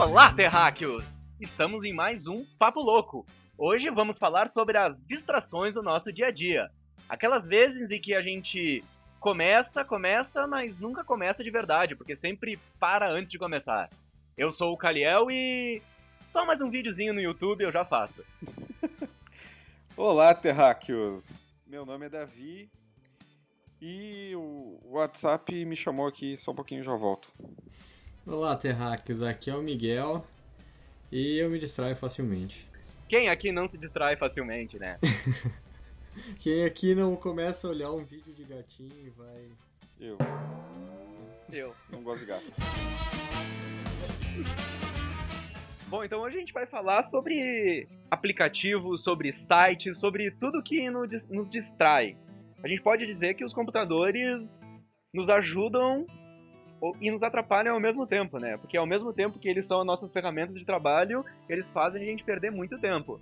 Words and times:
Olá, 0.00 0.32
terráqueos! 0.32 1.04
Estamos 1.40 1.82
em 1.82 1.92
mais 1.92 2.24
um 2.28 2.44
Papo 2.56 2.80
Louco. 2.80 3.26
Hoje 3.58 3.90
vamos 3.90 4.16
falar 4.16 4.48
sobre 4.48 4.78
as 4.78 5.02
distrações 5.02 5.74
do 5.74 5.82
nosso 5.82 6.12
dia 6.12 6.28
a 6.28 6.30
dia. 6.30 6.70
Aquelas 7.08 7.44
vezes 7.44 7.90
em 7.90 8.00
que 8.00 8.14
a 8.14 8.22
gente 8.22 8.84
começa, 9.18 9.84
começa, 9.84 10.46
mas 10.46 10.78
nunca 10.78 11.02
começa 11.02 11.42
de 11.42 11.50
verdade, 11.50 11.96
porque 11.96 12.14
sempre 12.14 12.60
para 12.78 13.10
antes 13.10 13.32
de 13.32 13.40
começar. 13.40 13.90
Eu 14.36 14.52
sou 14.52 14.72
o 14.72 14.76
Caliel 14.76 15.32
e 15.32 15.82
só 16.20 16.46
mais 16.46 16.60
um 16.60 16.70
videozinho 16.70 17.12
no 17.12 17.20
YouTube 17.20 17.64
eu 17.64 17.72
já 17.72 17.84
faço. 17.84 18.24
Olá, 19.96 20.32
terráqueos! 20.32 21.28
Meu 21.66 21.84
nome 21.84 22.06
é 22.06 22.08
Davi 22.08 22.70
e 23.82 24.32
o 24.36 24.78
WhatsApp 24.84 25.64
me 25.64 25.74
chamou 25.74 26.06
aqui, 26.06 26.36
só 26.36 26.52
um 26.52 26.54
pouquinho 26.54 26.84
já 26.84 26.94
volto. 26.94 27.28
Olá, 28.30 28.54
terráqueos, 28.54 29.22
aqui 29.22 29.48
é 29.48 29.54
o 29.54 29.62
Miguel 29.62 30.22
e 31.10 31.38
eu 31.38 31.48
me 31.48 31.58
distraio 31.58 31.96
facilmente. 31.96 32.68
Quem 33.08 33.30
aqui 33.30 33.50
não 33.50 33.66
se 33.70 33.78
distrai 33.78 34.16
facilmente, 34.16 34.78
né? 34.78 34.98
Quem 36.38 36.62
aqui 36.66 36.94
não 36.94 37.16
começa 37.16 37.66
a 37.66 37.70
olhar 37.70 37.90
um 37.90 38.04
vídeo 38.04 38.34
de 38.34 38.44
gatinho 38.44 38.92
e 39.02 39.08
vai. 39.08 39.46
Eu. 39.98 40.18
Eu. 41.50 41.74
Não 41.90 42.02
gosto 42.02 42.20
de 42.20 42.26
gato. 42.26 42.44
Bom, 45.86 46.04
então 46.04 46.20
hoje 46.20 46.36
a 46.36 46.40
gente 46.40 46.52
vai 46.52 46.66
falar 46.66 47.04
sobre 47.04 47.88
aplicativos, 48.10 49.02
sobre 49.02 49.32
sites, 49.32 49.98
sobre 49.98 50.30
tudo 50.32 50.62
que 50.62 50.90
nos 50.90 51.50
distrai. 51.50 52.14
A 52.62 52.68
gente 52.68 52.82
pode 52.82 53.06
dizer 53.06 53.32
que 53.32 53.44
os 53.44 53.54
computadores 53.54 54.60
nos 55.14 55.30
ajudam 55.30 56.06
e 57.00 57.10
nos 57.10 57.22
atrapalham 57.22 57.74
ao 57.74 57.80
mesmo 57.80 58.06
tempo, 58.06 58.38
né? 58.38 58.56
Porque 58.56 58.76
ao 58.76 58.86
mesmo 58.86 59.12
tempo 59.12 59.38
que 59.38 59.48
eles 59.48 59.66
são 59.66 59.80
as 59.80 59.86
nossas 59.86 60.12
ferramentas 60.12 60.54
de 60.54 60.64
trabalho, 60.64 61.24
eles 61.48 61.66
fazem 61.68 62.02
a 62.02 62.04
gente 62.04 62.24
perder 62.24 62.50
muito 62.50 62.78
tempo. 62.78 63.20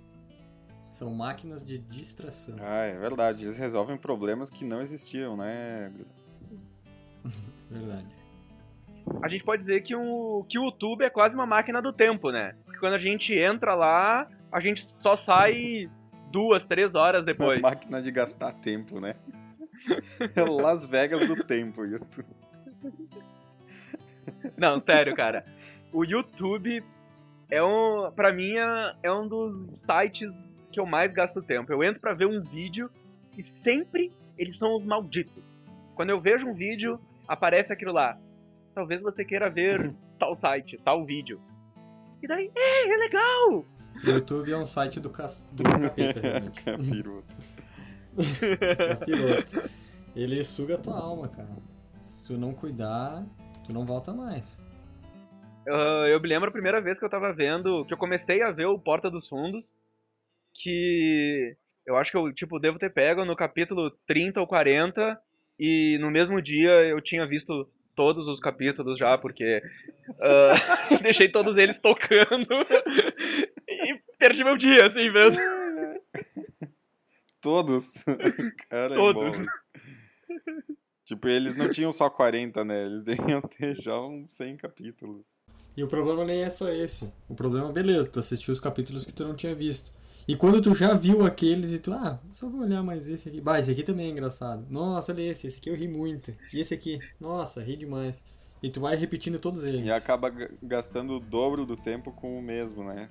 São 0.89 1.13
máquinas 1.13 1.65
de 1.65 1.77
distração. 1.77 2.55
Ah, 2.61 2.85
é 2.85 2.97
verdade. 2.97 3.43
Eles 3.43 3.57
resolvem 3.57 3.97
problemas 3.97 4.49
que 4.49 4.63
não 4.63 4.81
existiam, 4.81 5.35
né? 5.35 5.91
verdade. 7.69 8.07
A 9.21 9.27
gente 9.27 9.43
pode 9.43 9.63
dizer 9.63 9.81
que 9.83 9.95
o, 9.95 10.45
que 10.47 10.59
o 10.59 10.65
YouTube 10.65 11.03
é 11.03 11.09
quase 11.09 11.33
uma 11.33 11.45
máquina 11.45 11.81
do 11.81 11.93
tempo, 11.93 12.31
né? 12.31 12.55
Porque 12.65 12.79
quando 12.79 12.93
a 12.93 12.99
gente 12.99 13.33
entra 13.33 13.73
lá, 13.73 14.27
a 14.51 14.59
gente 14.59 14.85
só 14.85 15.15
sai 15.15 15.89
duas, 16.31 16.65
três 16.65 16.93
horas 16.93 17.25
depois. 17.25 17.59
Uma 17.59 17.69
máquina 17.71 18.01
de 18.01 18.11
gastar 18.11 18.53
tempo, 18.53 18.99
né? 18.99 19.15
É 20.35 20.41
Las 20.41 20.85
Vegas 20.85 21.25
do 21.27 21.41
tempo, 21.45 21.85
YouTube. 21.85 22.27
Não, 24.57 24.81
sério, 24.81 25.15
cara. 25.15 25.45
O 25.91 26.03
YouTube 26.03 26.83
é 27.49 27.63
um, 27.63 28.11
para 28.11 28.33
mim 28.33 28.57
é, 28.57 28.95
é 29.03 29.11
um 29.11 29.27
dos 29.27 29.73
sites 29.77 30.31
que 30.71 30.79
eu 30.79 30.85
mais 30.85 31.11
gasto 31.13 31.41
tempo. 31.41 31.71
Eu 31.71 31.83
entro 31.83 31.99
para 31.99 32.13
ver 32.13 32.25
um 32.25 32.41
vídeo 32.41 32.89
e 33.37 33.41
sempre 33.41 34.11
eles 34.37 34.57
são 34.57 34.75
os 34.75 34.83
malditos. 34.83 35.43
Quando 35.95 36.09
eu 36.09 36.19
vejo 36.19 36.47
um 36.47 36.53
vídeo, 36.53 36.99
aparece 37.27 37.73
aquilo 37.73 37.93
lá. 37.93 38.17
Talvez 38.75 39.01
você 39.01 39.25
queira 39.25 39.49
ver 39.49 39.93
tal 40.19 40.35
site, 40.35 40.77
tal 40.83 41.05
vídeo. 41.05 41.41
E 42.21 42.27
daí, 42.27 42.51
é, 42.55 42.93
é 42.93 42.97
legal! 42.97 43.65
O 44.03 44.09
YouTube 44.09 44.51
é 44.51 44.57
um 44.57 44.65
site 44.65 44.99
do, 44.99 45.09
ca... 45.09 45.27
do 45.51 45.63
capeta, 45.63 46.19
realmente. 46.19 46.61
Capiroto. 46.63 47.35
Capiroto. 48.89 49.69
Ele 50.15 50.43
suga 50.43 50.75
a 50.75 50.77
tua 50.77 50.99
alma, 50.99 51.27
cara. 51.27 51.57
Se 52.01 52.23
tu 52.23 52.37
não 52.37 52.53
cuidar, 52.53 53.25
tu 53.67 53.73
não 53.73 53.85
volta 53.85 54.13
mais. 54.13 54.57
Uh, 55.67 56.07
eu 56.07 56.21
me 56.21 56.29
lembro 56.29 56.47
a 56.47 56.51
primeira 56.51 56.81
vez 56.81 56.97
que 56.97 57.03
eu 57.03 57.09
tava 57.09 57.33
vendo, 57.33 57.85
que 57.85 57.93
eu 57.93 57.97
comecei 57.97 58.41
a 58.41 58.51
ver 58.51 58.65
o 58.65 58.79
Porta 58.79 59.11
dos 59.11 59.27
Fundos, 59.27 59.75
que 60.53 61.55
eu 61.85 61.97
acho 61.97 62.11
que 62.11 62.17
eu, 62.17 62.33
tipo, 62.33 62.57
devo 62.57 62.79
ter 62.79 62.91
pego 62.91 63.25
no 63.25 63.35
capítulo 63.35 63.91
30 64.07 64.39
ou 64.39 64.47
40, 64.47 65.19
e 65.59 65.97
no 65.99 66.09
mesmo 66.09 66.41
dia 66.41 66.71
eu 66.85 67.01
tinha 67.01 67.27
visto 67.27 67.69
todos 67.95 68.27
os 68.27 68.39
capítulos 68.39 68.97
já, 68.97 69.17
porque 69.17 69.61
uh, 70.11 70.99
deixei 71.03 71.27
todos 71.27 71.57
eles 71.57 71.79
tocando 71.79 72.47
e 73.67 73.99
perdi 74.17 74.43
meu 74.43 74.55
dia, 74.55 74.87
assim, 74.87 75.11
vendo. 75.11 75.37
Todos? 77.41 77.91
Cara, 78.69 78.93
é 78.93 78.95
todos. 78.95 79.45
Tipo, 81.07 81.29
eles 81.29 81.55
não 81.55 81.71
tinham 81.71 81.91
só 81.93 82.09
40, 82.09 82.65
né? 82.65 82.85
Eles 82.85 83.03
deviam 83.05 83.41
ter 83.41 83.75
já 83.81 83.97
uns 83.97 84.29
100 84.31 84.57
capítulos. 84.57 85.23
E 85.75 85.81
o 85.81 85.87
problema 85.87 86.25
nem 86.25 86.43
é 86.43 86.49
só 86.49 86.67
esse. 86.67 87.09
O 87.29 87.33
problema, 87.33 87.71
beleza, 87.71 88.09
tu 88.09 88.19
assistiu 88.19 88.51
os 88.51 88.59
capítulos 88.59 89.05
que 89.05 89.13
tu 89.13 89.23
não 89.23 89.33
tinha 89.33 89.55
visto. 89.55 89.95
E 90.27 90.35
quando 90.35 90.61
tu 90.61 90.73
já 90.73 90.93
viu 90.93 91.25
aqueles 91.25 91.71
e 91.71 91.79
tu, 91.79 91.93
ah, 91.93 92.19
só 92.33 92.49
vou 92.49 92.61
olhar 92.61 92.83
mais 92.83 93.09
esse 93.09 93.29
aqui. 93.29 93.39
Bah, 93.39 93.57
esse 93.57 93.71
aqui 93.71 93.83
também 93.83 94.07
é 94.07 94.09
engraçado. 94.09 94.65
Nossa, 94.69 95.13
olha 95.13 95.21
esse, 95.21 95.47
esse 95.47 95.59
aqui 95.59 95.69
eu 95.69 95.75
ri 95.75 95.87
muito. 95.87 96.35
E 96.51 96.59
esse 96.59 96.73
aqui, 96.73 96.99
nossa, 97.21 97.63
ri 97.63 97.77
demais. 97.77 98.21
E 98.61 98.69
tu 98.69 98.81
vai 98.81 98.97
repetindo 98.97 99.39
todos 99.39 99.63
eles. 99.63 99.85
E 99.85 99.91
acaba 99.91 100.29
gastando 100.61 101.15
o 101.15 101.19
dobro 101.21 101.65
do 101.65 101.77
tempo 101.77 102.11
com 102.11 102.37
o 102.37 102.41
mesmo, 102.41 102.83
né? 102.83 103.07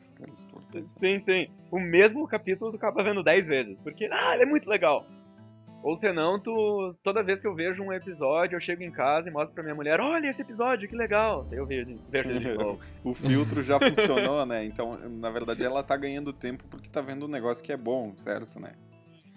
Sim, 1.01 1.23
sim. 1.25 1.49
O 1.71 1.81
mesmo 1.81 2.29
capítulo 2.29 2.73
tu 2.73 2.77
acaba 2.77 3.03
vendo 3.03 3.23
10 3.23 3.47
vezes. 3.47 3.79
Porque, 3.83 4.05
ah, 4.13 4.35
ele 4.35 4.43
é 4.43 4.47
muito 4.47 4.69
legal. 4.69 5.07
Ou 5.87 5.97
senão, 6.01 6.41
tu, 6.41 6.97
toda 7.05 7.23
vez 7.23 7.41
que 7.41 7.47
eu 7.47 7.55
vejo 7.55 7.81
um 7.81 7.93
episódio, 7.93 8.57
eu 8.57 8.61
chego 8.61 8.83
em 8.83 8.91
casa 8.91 9.29
e 9.29 9.33
mostro 9.33 9.55
pra 9.55 9.63
minha 9.63 9.75
mulher, 9.75 10.01
olha 10.01 10.27
esse 10.27 10.43
episódio, 10.43 10.89
que 10.89 10.97
legal. 10.97 11.47
Daí 11.49 11.61
eu 11.61 11.65
vejo, 11.65 11.97
vejo 12.11 12.41
de 12.41 12.55
novo. 12.59 12.81
o 13.05 13.15
filtro 13.15 13.63
já 13.63 13.79
funcionou, 13.79 14.45
né? 14.45 14.65
Então, 14.65 14.99
na 15.09 15.31
verdade, 15.31 15.63
ela 15.63 15.85
tá 15.85 15.97
ganhando 15.97 16.33
tempo 16.33 16.65
porque 16.69 16.89
tá 16.89 17.01
vendo 17.01 17.27
um 17.27 17.29
negócio 17.29 17.63
que 17.63 17.71
é 17.71 17.77
bom, 17.77 18.13
certo, 18.17 18.59
né? 18.59 18.73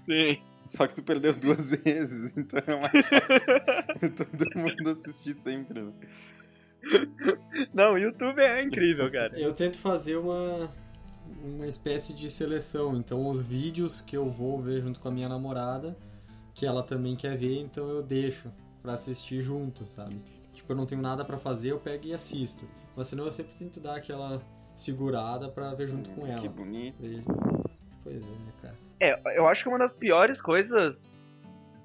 Sim. 0.07 0.41
Só 0.65 0.87
que 0.87 0.95
tu 0.95 1.03
perdeu 1.03 1.33
duas 1.33 1.69
vezes, 1.85 2.35
então 2.35 2.63
é 2.65 2.79
mais 2.79 3.05
fácil 3.05 4.09
todo 4.25 4.57
mundo 4.57 4.89
assistir 4.89 5.35
sempre, 5.43 5.83
né? 5.83 5.93
Não, 7.71 7.93
o 7.93 7.97
YouTube 7.99 8.39
é 8.41 8.63
incrível, 8.63 9.11
cara. 9.11 9.39
Eu 9.39 9.53
tento 9.53 9.77
fazer 9.77 10.17
uma, 10.17 10.67
uma 11.43 11.67
espécie 11.67 12.11
de 12.11 12.27
seleção. 12.27 12.97
Então, 12.97 13.29
os 13.29 13.39
vídeos 13.39 14.01
que 14.01 14.17
eu 14.17 14.27
vou 14.31 14.59
ver 14.59 14.81
junto 14.81 14.99
com 14.99 15.09
a 15.09 15.11
minha 15.11 15.29
namorada 15.29 15.95
que 16.59 16.65
ela 16.65 16.83
também 16.83 17.15
quer 17.15 17.37
ver, 17.37 17.61
então 17.61 17.87
eu 17.87 18.03
deixo 18.03 18.51
para 18.81 18.91
assistir 18.91 19.39
junto, 19.39 19.85
sabe? 19.95 20.21
Tipo, 20.51 20.73
eu 20.73 20.75
não 20.75 20.85
tenho 20.85 21.01
nada 21.01 21.23
para 21.23 21.37
fazer, 21.37 21.71
eu 21.71 21.79
pego 21.79 22.07
e 22.07 22.13
assisto. 22.13 22.65
Mas 22.97 23.07
senão 23.07 23.23
eu 23.23 23.31
sempre 23.31 23.53
tento 23.53 23.79
dar 23.79 23.95
aquela 23.95 24.41
segurada 24.75 25.47
para 25.47 25.73
ver 25.73 25.87
junto 25.87 26.11
com 26.11 26.27
ela. 26.27 26.41
Que 26.41 26.49
bonito. 26.49 26.97
Pois 28.03 28.21
é, 28.21 28.29
né, 28.29 28.51
cara. 28.61 28.75
É, 28.99 29.37
eu 29.37 29.47
acho 29.47 29.63
que 29.63 29.69
uma 29.69 29.77
das 29.77 29.93
piores 29.93 30.41
coisas 30.41 31.09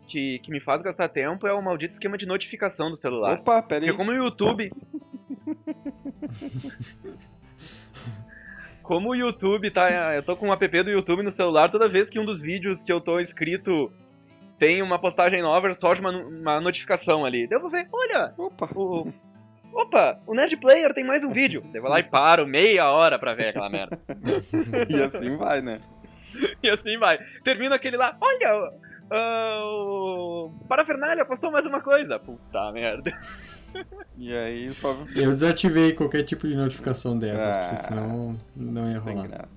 que, 0.09 0.41
que 0.41 0.51
me 0.51 0.59
faz 0.59 0.83
gastar 0.83 1.09
tempo 1.09 1.47
é 1.47 1.53
o 1.53 1.63
maldito 1.63 1.93
esquema 1.93 2.19
de 2.19 2.27
notificação 2.27 2.91
do 2.91 2.97
celular. 2.97 3.39
Opa, 3.39 3.63
pera 3.63 3.85
aí. 3.85 3.93
Porque 3.93 4.05
como 4.05 4.11
o 4.11 4.25
YouTube... 4.25 4.73
como 8.83 9.11
o 9.11 9.15
YouTube 9.15 9.71
tá... 9.71 10.17
Eu 10.17 10.23
tô 10.25 10.37
com 10.37 10.49
um 10.49 10.53
app 10.53 10.83
do 10.83 10.91
YouTube 10.91 11.23
no 11.23 11.31
celular, 11.31 11.71
toda 11.71 11.89
vez 11.89 12.11
que 12.11 12.19
um 12.19 12.25
dos 12.25 12.41
vídeos 12.41 12.83
que 12.83 12.93
eu 12.93 13.01
tô 13.01 13.21
inscrito 13.21 13.93
tem 14.59 14.83
uma 14.83 14.99
postagem 14.99 15.43
nova, 15.43 15.75
solte 15.75 16.01
uma, 16.01 16.11
uma 16.11 16.61
notificação 16.61 17.25
ali. 17.25 17.47
Eu 17.51 17.61
vou 17.61 17.71
ver, 17.71 17.89
olha, 17.93 18.33
opa, 18.37 18.69
o, 18.75 19.13
opa, 19.73 20.21
o 20.27 20.35
Nerd 20.35 20.57
Player 20.57 20.93
tem 20.95 21.05
mais 21.05 21.25
um 21.25 21.31
vídeo. 21.31 21.63
Eu 21.73 21.83
vou 21.83 21.91
lá 21.91 22.01
e 22.01 22.05
paro 22.05 22.47
meia 22.47 22.91
hora 22.91 23.19
pra 23.19 23.35
ver 23.35 23.49
aquela 23.49 23.69
merda. 23.69 23.99
e 24.89 25.03
assim 25.03 25.37
vai, 25.37 25.61
né? 25.61 25.81
e 26.63 26.71
assim 26.71 26.99
vai. 26.99 27.19
Termina 27.43 27.77
aquele 27.77 27.97
lá, 27.97 28.17
olha, 28.21 28.71
uh, 29.11 30.47
o 30.47 30.67
Parafernália 30.69 31.25
postou 31.25 31.51
mais 31.51 31.67
uma 31.67 31.81
coisa. 31.81 32.19
Puta 32.19 32.73
merda. 32.73 33.13
E 34.17 34.33
aí 34.33 34.71
só. 34.71 34.97
Eu 35.15 35.33
desativei 35.33 35.93
qualquer 35.93 36.23
tipo 36.23 36.47
de 36.47 36.57
notificação 36.57 37.19
dessas, 37.19 37.55
ah, 37.55 37.59
porque 37.59 37.77
senão 37.77 38.37
não 38.57 38.91
ia 38.91 38.99
rolar. 38.99 39.49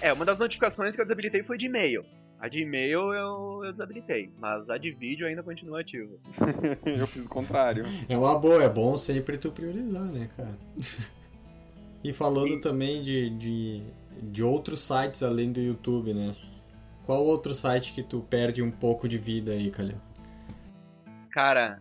É, 0.00 0.12
uma 0.12 0.24
das 0.24 0.38
notificações 0.38 0.94
que 0.94 1.00
eu 1.00 1.04
desabilitei 1.04 1.42
foi 1.42 1.58
de 1.58 1.66
e-mail. 1.66 2.04
A 2.40 2.48
de 2.48 2.62
e-mail 2.62 3.12
eu, 3.12 3.64
eu 3.64 3.72
desabilitei, 3.72 4.32
mas 4.38 4.68
a 4.70 4.78
de 4.78 4.90
vídeo 4.90 5.26
ainda 5.26 5.42
continua 5.42 5.80
ativa. 5.80 6.16
eu 6.86 7.06
fiz 7.06 7.26
o 7.26 7.28
contrário. 7.28 7.84
É 8.08 8.16
uma 8.16 8.38
boa, 8.38 8.64
é 8.64 8.68
bom 8.68 8.96
sempre 8.96 9.36
tu 9.36 9.52
priorizar, 9.52 10.10
né, 10.10 10.26
cara? 10.34 10.56
e 12.02 12.14
falando 12.14 12.54
Sim. 12.54 12.60
também 12.62 13.02
de, 13.02 13.28
de, 13.28 13.82
de 14.22 14.42
outros 14.42 14.80
sites 14.80 15.22
além 15.22 15.52
do 15.52 15.60
YouTube, 15.60 16.14
né? 16.14 16.34
Qual 17.04 17.22
outro 17.26 17.52
site 17.52 17.92
que 17.92 18.02
tu 18.02 18.22
perde 18.22 18.62
um 18.62 18.70
pouco 18.70 19.06
de 19.06 19.18
vida 19.18 19.50
aí, 19.50 19.70
Calhão? 19.70 20.00
Cara, 21.30 21.78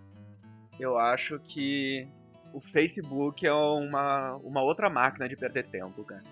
eu 0.78 0.98
acho 0.98 1.40
que 1.40 2.06
o 2.54 2.60
Facebook 2.60 3.48
é 3.48 3.54
uma, 3.54 4.36
uma 4.38 4.62
outra 4.62 4.90
máquina 4.90 5.30
de 5.30 5.38
perder 5.38 5.68
tempo, 5.68 6.04
cara. 6.04 6.24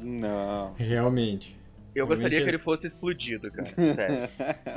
Não. 0.00 0.72
Realmente. 0.74 1.59
Eu 1.94 2.06
gostaria 2.06 2.42
que 2.42 2.48
ele 2.48 2.58
fosse 2.58 2.86
explodido, 2.86 3.50
cara. 3.50 3.68
Sério. 4.28 4.72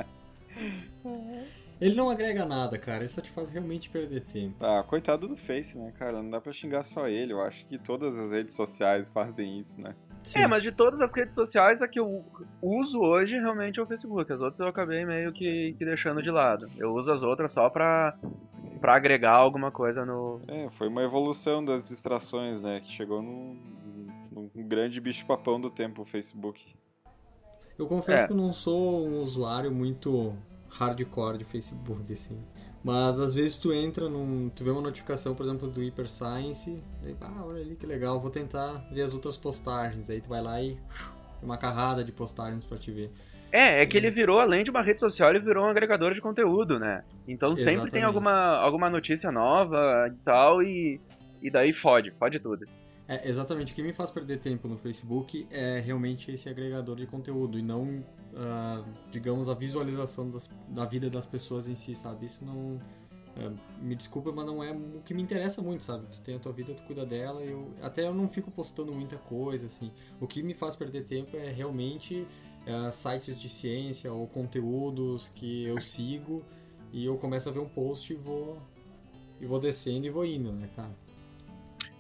Ele 1.82 1.96
não 1.96 2.10
agrega 2.10 2.46
nada, 2.46 2.78
cara. 2.78 3.00
Ele 3.00 3.10
só 3.10 3.22
te 3.22 3.30
faz 3.30 3.50
realmente 3.52 3.90
perder 3.90 4.22
tempo. 4.22 4.64
Ah, 4.66 4.84
coitado 4.84 5.28
do 5.28 5.36
Face, 5.36 5.78
né, 5.78 5.92
cara? 5.98 6.22
Não 6.24 6.30
dá 6.30 6.40
pra 6.40 6.54
xingar 6.54 6.84
só 6.84 7.08
ele. 7.08 7.34
Eu 7.34 7.42
acho 7.42 7.66
que 7.66 7.78
todas 7.78 8.18
as 8.18 8.32
redes 8.32 8.56
sociais 8.56 9.12
fazem 9.12 9.60
isso, 9.60 9.82
né? 9.82 9.94
Sim. 10.24 10.40
É, 10.40 10.48
mas 10.48 10.64
de 10.64 10.72
todas 10.72 11.02
as 11.02 11.12
redes 11.12 11.34
sociais, 11.34 11.82
a 11.82 11.88
que 11.88 12.00
eu 12.00 12.24
uso 12.62 13.00
hoje 13.00 13.34
realmente 13.34 13.80
é 13.80 13.84
o 13.84 13.86
Facebook. 13.86 14.32
As 14.32 14.40
outras 14.40 14.60
eu 14.62 14.68
acabei 14.68 15.06
meio 15.06 15.34
que, 15.34 15.76
que 15.78 15.84
deixando 15.84 16.24
de 16.24 16.32
lado. 16.32 16.70
Eu 16.78 16.94
uso 16.94 17.12
as 17.12 17.22
outras 17.22 17.52
só 17.52 17.70
pra, 17.70 18.18
pra 18.80 18.96
agregar 18.96 19.34
alguma 19.34 19.70
coisa 19.70 20.06
no. 20.06 20.42
É, 20.48 20.70
foi 20.78 20.88
uma 20.88 21.04
evolução 21.04 21.64
das 21.64 21.90
distrações, 21.90 22.62
né? 22.62 22.80
Que 22.80 22.94
chegou 22.94 23.22
num, 23.22 23.60
num 24.32 24.50
grande 24.56 25.02
bicho-papão 25.02 25.60
do 25.60 25.70
tempo 25.70 26.04
o 26.04 26.06
Facebook. 26.06 26.64
Eu 27.78 27.88
confesso 27.88 28.24
é. 28.24 28.28
que 28.28 28.34
eu 28.34 28.38
não 28.38 28.54
sou 28.54 29.06
um 29.06 29.22
usuário 29.22 29.72
muito 29.72 30.36
hardcore 30.70 31.38
de 31.38 31.46
Facebook, 31.46 32.12
assim. 32.12 32.40
Mas 32.84 33.20
às 33.20 33.34
vezes 33.34 33.58
tu 33.58 33.72
entra 33.72 34.10
num. 34.10 34.50
Tu 34.50 34.64
vê 34.64 34.70
uma 34.70 34.82
notificação, 34.82 35.34
por 35.34 35.46
exemplo, 35.46 35.70
do 35.70 35.80
Hyper 35.80 36.08
Science, 36.08 36.78
daí, 37.02 37.16
ah, 37.22 37.46
olha 37.50 37.62
ali 37.62 37.76
que 37.76 37.86
legal, 37.86 38.20
vou 38.20 38.30
tentar 38.30 38.86
ver 38.92 39.04
as 39.04 39.14
outras 39.14 39.38
postagens. 39.38 40.10
Aí 40.10 40.20
tu 40.20 40.30
vai 40.30 40.42
lá 40.42 40.62
e. 40.62 40.78
uma 41.42 41.58
carrada 41.58 42.04
de 42.04 42.12
postagens 42.12 42.66
pra 42.66 42.78
te 42.78 42.92
ver. 42.92 43.12
É, 43.52 43.84
é 43.84 43.86
que 43.86 43.96
ele 43.96 44.10
virou, 44.10 44.40
além 44.40 44.64
de 44.64 44.72
uma 44.72 44.82
rede 44.82 45.00
social, 45.00 45.30
ele 45.30 45.40
virou 45.40 45.66
um 45.66 45.70
agregador 45.70 46.14
de 46.14 46.22
conteúdo, 46.22 46.80
né? 46.80 47.04
Então 47.28 47.52
sempre 47.52 47.74
Exatamente. 47.74 47.92
tem 47.92 48.04
alguma, 48.04 48.58
alguma 48.58 48.90
notícia 48.90 49.32
nova 49.32 50.10
e 50.12 50.18
tal, 50.26 50.64
e, 50.64 51.00
e 51.42 51.52
daí 51.52 51.72
fode, 51.72 52.12
fode 52.18 52.40
tudo. 52.40 52.66
É, 53.08 53.28
exatamente. 53.28 53.74
O 53.74 53.76
que 53.76 53.84
me 53.84 53.94
faz 53.94 54.12
perder 54.12 54.40
tempo 54.40 54.68
no 54.68 54.78
Facebook 54.78 55.48
é 55.52 55.80
realmente 55.80 56.32
esse 56.32 56.48
agregador 56.48 56.96
de 56.96 57.06
conteúdo 57.06 57.60
e 57.60 57.62
não, 57.62 58.00
uh, 58.00 58.86
digamos, 59.12 59.50
a 59.50 59.54
visualização 59.54 60.30
das, 60.30 60.50
da 60.70 60.86
vida 60.86 61.10
das 61.10 61.26
pessoas 61.26 61.68
em 61.68 61.76
si, 61.76 61.94
sabe? 61.94 62.26
Isso 62.26 62.46
não. 62.46 62.80
Uh, 63.36 63.58
me 63.82 63.96
desculpa, 63.96 64.32
mas 64.32 64.46
não 64.46 64.64
é 64.64 64.72
o 64.72 65.02
que 65.04 65.14
me 65.14 65.22
interessa 65.22 65.62
muito, 65.62 65.84
sabe? 65.84 66.06
Tu 66.08 66.22
tem 66.22 66.36
a 66.36 66.40
tua 66.40 66.54
vida, 66.54 66.74
tu 66.74 66.84
cuida 66.84 67.06
dela. 67.06 67.42
Eu, 67.42 67.74
até 67.82 68.08
eu 68.08 68.14
não 68.14 68.28
fico 68.28 68.50
postando 68.52 68.94
muita 68.94 69.18
coisa, 69.18 69.66
assim. 69.66 69.92
O 70.20 70.28
que 70.28 70.42
me 70.42 70.54
faz 70.54 70.76
perder 70.76 71.04
tempo 71.04 71.36
é 71.36 71.50
realmente 71.50 72.26
uh, 72.68 72.92
sites 72.92 73.40
de 73.40 73.50
ciência 73.50 74.14
ou 74.14 74.28
conteúdos 74.28 75.30
que 75.34 75.66
eu 75.66 75.82
sigo 75.82 76.44
e 76.94 77.04
eu 77.06 77.18
começo 77.18 77.50
a 77.50 77.52
ver 77.52 77.60
um 77.60 77.68
post 77.68 78.14
e 78.14 78.16
vou, 78.16 78.62
e 79.42 79.46
vou 79.46 79.60
descendo 79.60 80.06
e 80.06 80.10
vou 80.12 80.24
indo, 80.24 80.52
né, 80.54 80.70
cara? 80.76 81.03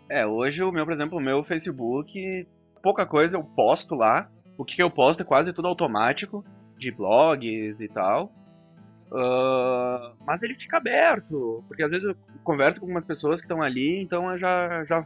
É, 0.09 0.25
hoje 0.25 0.63
o 0.63 0.71
meu, 0.71 0.85
por 0.85 0.93
exemplo, 0.93 1.17
o 1.17 1.21
meu 1.21 1.43
Facebook, 1.43 2.47
pouca 2.81 3.05
coisa 3.05 3.37
eu 3.37 3.43
posto 3.43 3.95
lá. 3.95 4.29
O 4.57 4.63
que, 4.63 4.81
eu 4.81 4.89
posto 4.89 5.21
é 5.21 5.25
quase 5.25 5.51
tudo 5.51 5.67
automático, 5.67 6.45
de 6.77 6.91
blogs 6.91 7.79
e 7.79 7.87
tal. 7.87 8.31
Uh, 9.11 10.15
mas 10.25 10.41
ele 10.41 10.55
fica 10.55 10.77
aberto, 10.77 11.63
porque 11.67 11.83
às 11.83 11.91
vezes 11.91 12.07
eu 12.07 12.15
converso 12.43 12.79
com 12.79 12.85
algumas 12.85 13.05
pessoas 13.05 13.39
que 13.39 13.45
estão 13.45 13.61
ali, 13.61 14.01
então 14.01 14.31
eu 14.31 14.37
já, 14.37 14.83
já 14.85 15.05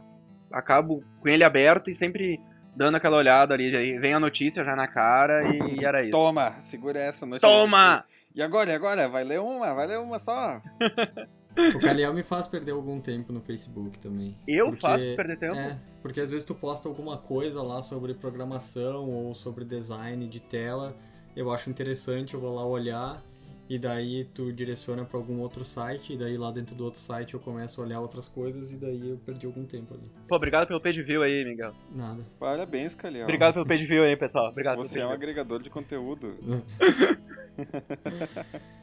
acabo 0.50 1.02
com 1.20 1.28
ele 1.28 1.44
aberto 1.44 1.90
e 1.90 1.94
sempre 1.94 2.40
dando 2.74 2.96
aquela 2.96 3.16
olhada 3.16 3.54
ali. 3.54 3.98
Vem 3.98 4.14
a 4.14 4.20
notícia 4.20 4.64
já 4.64 4.74
na 4.74 4.86
cara 4.86 5.42
e, 5.48 5.80
e 5.80 5.84
era 5.86 6.02
isso. 6.02 6.12
Toma, 6.12 6.52
segura 6.60 6.98
essa 6.98 7.26
notícia. 7.26 7.48
Toma! 7.48 8.04
E 8.34 8.42
agora, 8.42 8.70
e 8.70 8.74
agora? 8.74 9.08
Vai 9.08 9.24
ler 9.24 9.40
uma? 9.40 9.74
Vai 9.74 9.86
ler 9.86 9.98
uma 9.98 10.18
só? 10.18 10.60
O 11.74 11.80
Caliel 11.80 12.14
me 12.14 12.22
faz 12.22 12.46
perder 12.46 12.72
algum 12.72 13.00
tempo 13.00 13.32
no 13.32 13.40
Facebook 13.40 13.98
também. 13.98 14.36
Eu 14.46 14.66
porque, 14.66 14.80
faço 14.80 15.16
perder 15.16 15.38
tempo? 15.38 15.56
É, 15.56 15.78
porque 16.02 16.20
às 16.20 16.30
vezes 16.30 16.44
tu 16.44 16.54
posta 16.54 16.88
alguma 16.88 17.18
coisa 17.18 17.62
lá 17.62 17.82
sobre 17.82 18.14
programação 18.14 19.10
ou 19.10 19.34
sobre 19.34 19.64
design 19.64 20.26
de 20.26 20.40
tela, 20.40 20.96
eu 21.36 21.50
acho 21.50 21.70
interessante, 21.70 22.34
eu 22.34 22.40
vou 22.40 22.54
lá 22.54 22.66
olhar 22.66 23.22
e 23.68 23.78
daí 23.78 24.24
tu 24.24 24.52
direciona 24.52 25.04
para 25.04 25.18
algum 25.18 25.40
outro 25.40 25.64
site, 25.64 26.14
e 26.14 26.16
daí 26.16 26.38
lá 26.38 26.50
dentro 26.50 26.74
do 26.74 26.84
outro 26.84 26.98
site 26.98 27.34
eu 27.34 27.40
começo 27.40 27.80
a 27.80 27.84
olhar 27.84 28.00
outras 28.00 28.26
coisas, 28.26 28.72
e 28.72 28.76
daí 28.76 29.10
eu 29.10 29.18
perdi 29.18 29.46
algum 29.46 29.66
tempo 29.66 29.92
ali. 29.92 30.10
Pô, 30.26 30.36
obrigado 30.36 30.66
pelo 30.66 30.80
page 30.80 31.02
view 31.02 31.22
aí, 31.22 31.44
Miguel. 31.44 31.74
Nada. 31.94 32.22
Parabéns, 32.40 32.94
Caliel. 32.94 33.24
Obrigado 33.24 33.54
pelo 33.54 33.66
page 33.66 33.84
view 33.84 34.04
aí, 34.04 34.16
pessoal. 34.16 34.48
Obrigado 34.50 34.78
Você 34.78 35.00
é 35.00 35.06
um 35.06 35.10
agregador 35.10 35.62
de 35.62 35.68
conteúdo. 35.68 36.34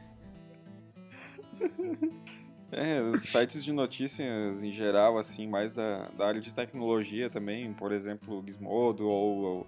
É, 2.72 3.00
os 3.00 3.22
sites 3.22 3.62
de 3.62 3.72
notícias 3.72 4.62
em 4.62 4.72
geral, 4.72 5.18
assim, 5.18 5.46
mais 5.46 5.74
da, 5.74 6.08
da 6.16 6.26
área 6.26 6.40
de 6.40 6.52
tecnologia 6.52 7.30
também, 7.30 7.72
por 7.72 7.92
exemplo, 7.92 8.42
Gizmodo 8.44 9.06
ou, 9.06 9.42
ou 9.42 9.66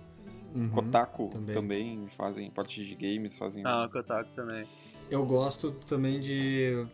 uhum, 0.55 0.69
Kotaku 0.71 1.29
também. 1.29 1.55
também. 1.55 2.09
fazem 2.17 2.51
parte 2.51 2.85
de 2.85 2.95
games, 2.95 3.37
fazem. 3.39 3.63
Ah, 3.65 3.85
uns... 3.85 3.93
Kotaku 3.93 4.31
também. 4.35 4.67
Eu 5.11 5.25
gosto 5.25 5.71
também 5.87 6.19
de 6.21 6.87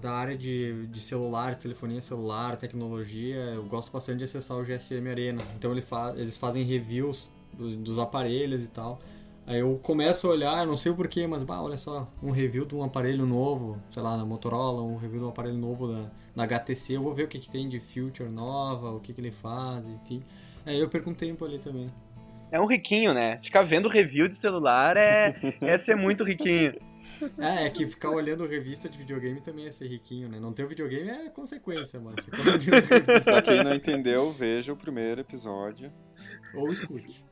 da 0.00 0.10
área 0.10 0.36
de, 0.36 0.86
de 0.88 1.00
celulares, 1.00 1.58
telefonia 1.58 2.02
celular, 2.02 2.56
tecnologia. 2.56 3.36
Eu 3.36 3.64
gosto 3.64 3.92
bastante 3.92 4.18
de 4.18 4.24
acessar 4.24 4.56
o 4.56 4.64
GSM 4.64 5.08
Arena. 5.08 5.40
Então 5.56 5.70
ele 5.70 5.80
fa 5.80 6.12
eles 6.16 6.36
fazem 6.36 6.64
reviews 6.64 7.30
dos, 7.52 7.76
dos 7.76 7.98
aparelhos 7.98 8.64
e 8.64 8.70
tal. 8.70 8.98
Aí 9.46 9.60
eu 9.60 9.78
começo 9.80 10.26
a 10.26 10.30
olhar, 10.30 10.66
não 10.66 10.76
sei 10.76 10.90
o 10.90 10.96
porquê, 10.96 11.24
mas 11.26 11.44
bah, 11.44 11.62
olha 11.62 11.76
só, 11.76 12.10
um 12.20 12.32
review 12.32 12.66
de 12.66 12.74
um 12.74 12.82
aparelho 12.82 13.24
novo, 13.24 13.76
sei 13.90 14.02
lá, 14.02 14.16
na 14.16 14.24
Motorola, 14.24 14.82
um 14.82 14.96
review 14.96 15.20
de 15.20 15.26
um 15.26 15.28
aparelho 15.28 15.56
novo 15.56 15.86
da, 15.86 16.10
da 16.34 16.42
HTC, 16.42 16.94
eu 16.94 17.02
vou 17.02 17.14
ver 17.14 17.24
o 17.24 17.28
que, 17.28 17.38
que 17.38 17.48
tem 17.48 17.68
de 17.68 17.78
feature 17.78 18.28
nova, 18.28 18.90
o 18.90 18.98
que, 18.98 19.12
que 19.12 19.20
ele 19.20 19.30
faz, 19.30 19.88
enfim. 19.88 20.20
Aí 20.66 20.80
eu 20.80 20.88
perco 20.88 21.10
um 21.10 21.14
tempo 21.14 21.44
ali 21.44 21.60
também. 21.60 21.92
É 22.50 22.60
um 22.60 22.66
riquinho, 22.66 23.14
né? 23.14 23.38
Ficar 23.40 23.62
vendo 23.62 23.88
review 23.88 24.26
de 24.26 24.34
celular 24.34 24.96
é, 24.96 25.36
é 25.62 25.78
ser 25.78 25.94
muito 25.94 26.24
riquinho. 26.24 26.74
É, 27.38 27.66
é 27.66 27.70
que 27.70 27.86
ficar 27.86 28.10
olhando 28.10 28.46
revista 28.46 28.88
de 28.88 28.98
videogame 28.98 29.40
também 29.40 29.66
é 29.66 29.70
ser 29.70 29.86
riquinho, 29.86 30.28
né? 30.28 30.40
Não 30.40 30.52
ter 30.52 30.64
o 30.64 30.68
videogame 30.68 31.08
é 31.08 31.30
consequência, 31.30 32.00
mas 32.00 32.28
Pra 33.24 33.42
quem 33.42 33.62
não 33.62 33.74
entendeu, 33.74 34.32
veja 34.32 34.72
o 34.72 34.76
primeiro 34.76 35.20
episódio. 35.20 35.92
Ou 36.54 36.72
escute. 36.72 37.24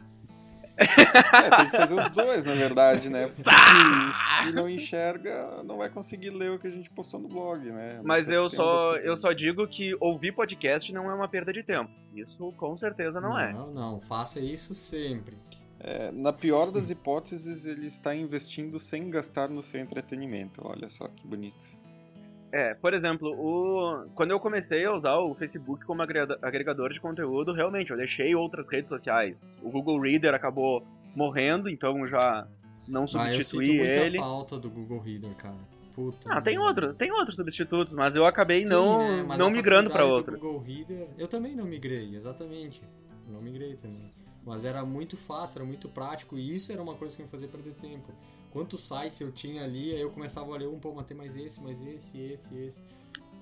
É, 0.77 1.57
tem 1.57 1.71
que 1.71 1.77
fazer 1.77 1.95
os 1.95 2.11
dois, 2.13 2.45
na 2.45 2.55
verdade, 2.55 3.09
né? 3.09 3.29
Porque 3.29 3.51
se 4.45 4.53
não 4.53 4.69
enxerga, 4.69 5.63
não 5.65 5.77
vai 5.77 5.89
conseguir 5.89 6.31
ler 6.31 6.51
o 6.51 6.59
que 6.59 6.67
a 6.67 6.71
gente 6.71 6.91
postou 6.91 7.21
no 7.21 7.29
blog, 7.29 7.65
né? 7.71 8.01
Mas 8.03 8.29
eu 8.29 8.51
só, 8.51 8.97
eu 8.97 9.17
só 9.17 9.33
digo 9.33 9.67
que 9.69 9.97
ouvir 10.01 10.33
podcast 10.33 10.93
não 10.93 11.11
é 11.11 11.15
uma 11.15 11.29
perda 11.29 11.53
de 11.53 11.63
tempo. 11.63 11.91
Isso 12.15 12.53
com 12.57 12.77
certeza 12.77 13.21
não, 13.21 13.31
não 13.31 13.39
é. 13.39 13.53
Não, 13.53 13.71
não. 13.71 14.01
Faça 14.01 14.41
isso 14.41 14.75
sempre. 14.75 15.37
É, 15.79 16.11
na 16.11 16.33
pior 16.33 16.71
das 16.71 16.89
hipóteses, 16.91 17.67
ele 17.67 17.87
está 17.87 18.15
investindo 18.15 18.79
sem 18.79 19.11
gastar 19.11 19.49
no 19.49 19.63
seu 19.63 19.81
entretenimento. 19.81 20.61
Olha 20.65 20.89
só 20.89 21.07
que 21.09 21.27
bonito. 21.27 21.84
É, 22.55 22.73
por 22.73 22.95
exemplo, 22.95 23.33
o... 23.33 24.09
quando 24.15 24.31
eu 24.31 24.39
comecei 24.39 24.85
a 24.85 24.95
usar 24.95 25.17
o 25.17 25.35
Facebook 25.35 25.85
como 25.85 26.03
agregador 26.03 26.93
de 26.93 27.01
conteúdo, 27.01 27.53
realmente, 27.53 27.91
eu 27.91 27.97
deixei 27.97 28.33
outras 28.33 28.65
redes 28.69 28.89
sociais. 28.89 29.37
O 29.61 29.73
Google 29.73 29.99
Reader 29.99 30.33
acabou 30.35 30.87
morrendo, 31.17 31.69
então 31.69 32.07
já 32.07 32.47
não 32.87 33.09
substituí 33.09 33.81
ah, 33.81 33.85
eu 33.85 33.85
sinto 33.85 34.05
ele. 34.05 34.19
falta 34.21 34.57
do 34.57 34.71
Google 34.71 35.01
Reader, 35.01 35.35
cara. 35.35 35.59
Puta 35.93 36.33
ah, 36.33 36.41
tem 36.41 36.57
outro, 36.57 36.95
tem 36.95 37.11
outros 37.11 37.35
substitutos, 37.35 37.93
mas 37.93 38.15
eu 38.15 38.25
acabei 38.25 38.65
não, 38.65 39.25
né? 39.25 39.37
não 39.37 39.51
migrando 39.51 39.91
para 39.91 40.05
outro. 40.05 40.39
Google 40.39 40.61
Reader, 40.61 41.09
eu 41.19 41.27
também 41.27 41.57
não 41.57 41.65
migrei, 41.65 42.15
exatamente. 42.15 42.81
Não 43.29 43.43
migrei 43.43 43.75
também. 43.75 44.13
Mas 44.47 44.65
era 44.65 44.85
muito 44.85 45.17
fácil, 45.17 45.59
era 45.59 45.67
muito 45.67 45.89
prático 45.89 46.39
e 46.39 46.55
isso 46.55 46.71
era 46.71 46.81
uma 46.81 46.95
coisa 46.95 47.17
que 47.17 47.23
me 47.23 47.29
fazia 47.29 47.49
perder 47.49 47.75
tempo 47.75 48.13
quantos 48.55 48.81
sites 48.87 49.21
eu 49.21 49.33
tinha 49.33 49.65
ali, 49.65 49.93
aí 49.93 50.01
eu 50.01 50.13
começava 50.13 50.55
a 50.55 50.57
ler 50.57 50.69
um, 50.69 50.79
pô, 50.79 50.95
mas 50.95 51.07
tem 51.07 51.17
mais 51.17 51.37
esse, 51.37 51.61
mais 51.61 51.85
esse, 51.85 52.21
esse, 52.21 52.57
esse. 52.57 52.81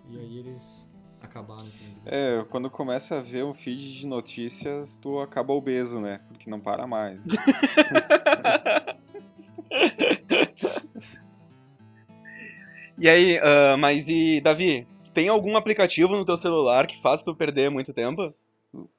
E 0.09 0.19
aí 0.19 0.38
eles 0.38 0.88
acabaram. 1.21 1.69
É, 2.07 2.42
quando 2.49 2.71
começa 2.71 3.19
a 3.19 3.21
ver 3.21 3.45
um 3.45 3.52
feed 3.52 4.00
de 4.00 4.07
notícias, 4.07 4.99
tu 5.02 5.21
acaba 5.21 5.52
obeso, 5.52 6.00
né? 6.00 6.23
Porque 6.28 6.49
não 6.49 6.59
para 6.59 6.87
mais. 6.87 7.23
e 12.99 13.11
aí, 13.11 13.38
uh, 13.38 13.76
mas 13.78 14.09
e 14.09 14.40
Davi, 14.40 14.88
tem 15.12 15.28
algum 15.28 15.59
aplicativo 15.59 16.16
no 16.16 16.25
teu 16.25 16.38
celular 16.38 16.87
que 16.87 17.02
faz 17.02 17.23
tu 17.23 17.35
perder 17.35 17.71
muito 17.71 17.92
tempo? 17.92 18.33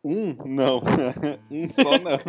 Um? 0.03 0.36
Não. 0.46 0.79
um 1.50 1.67
só 1.70 1.98
não 1.98 2.20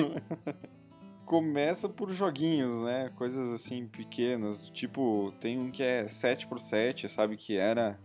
começa 1.25 1.89
por 1.89 2.13
joguinhos, 2.13 2.83
né? 2.85 3.11
Coisas 3.17 3.49
assim 3.55 3.87
pequenas, 3.87 4.61
tipo, 4.71 5.33
tem 5.41 5.59
um 5.59 5.71
que 5.71 5.83
é 5.83 6.05
7x7, 6.05 7.09
sabe 7.09 7.37
que 7.37 7.57
era 7.57 7.99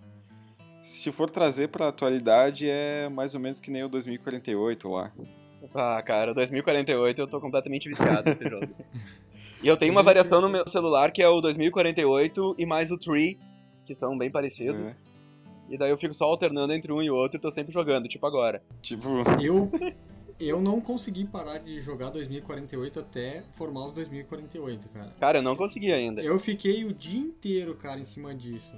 se 0.81 1.11
for 1.11 1.29
trazer 1.29 1.69
para 1.69 1.87
atualidade 1.87 2.67
é 2.69 3.09
mais 3.09 3.35
ou 3.35 3.39
menos 3.39 3.59
que 3.59 3.69
nem 3.69 3.83
o 3.83 3.89
2048 3.89 4.89
lá. 4.89 5.11
Ah, 5.75 6.01
cara, 6.01 6.31
o 6.31 6.33
2048 6.33 7.19
eu 7.19 7.27
tô 7.27 7.39
completamente 7.39 7.89
viciado 7.89 8.29
nesse 8.29 8.49
jogo. 8.49 8.67
E 9.61 9.67
eu 9.67 9.75
tenho 9.75 9.91
uma 9.91 10.01
variação 10.01 10.39
no 10.39 10.47
meu 10.47 10.65
celular 10.69 11.11
que 11.11 11.21
é 11.21 11.27
o 11.27 11.41
2048 11.41 12.55
e 12.57 12.65
mais 12.65 12.89
o 12.91 12.97
Tree, 12.97 13.37
que 13.85 13.93
são 13.93 14.17
bem 14.17 14.31
parecidos. 14.31 14.79
É. 14.79 14.95
E 15.69 15.77
daí 15.77 15.91
eu 15.91 15.97
fico 15.97 16.13
só 16.13 16.25
alternando 16.25 16.71
entre 16.71 16.93
um 16.93 17.03
e 17.03 17.11
o 17.11 17.15
outro 17.15 17.37
e 17.37 17.41
tô 17.41 17.51
sempre 17.51 17.73
jogando, 17.73 18.07
tipo 18.07 18.25
agora. 18.25 18.61
Tipo. 18.81 19.09
Eu 19.41 19.69
Eu 20.39 20.61
não 20.61 20.79
consegui 20.79 21.25
parar 21.25 21.57
de 21.57 21.81
jogar 21.81 22.11
2048 22.11 22.99
até 22.99 23.43
formar 23.51 23.87
os 23.87 23.91
2048, 23.91 24.87
cara. 24.87 25.13
Cara, 25.19 25.39
eu 25.39 25.43
não 25.43 25.55
consegui 25.55 25.91
ainda. 25.91 26.21
Eu 26.21 26.39
fiquei 26.39 26.85
o 26.85 26.93
dia 26.93 27.19
inteiro, 27.19 27.75
cara, 27.75 27.99
em 27.99 28.05
cima 28.05 28.33
disso. 28.33 28.73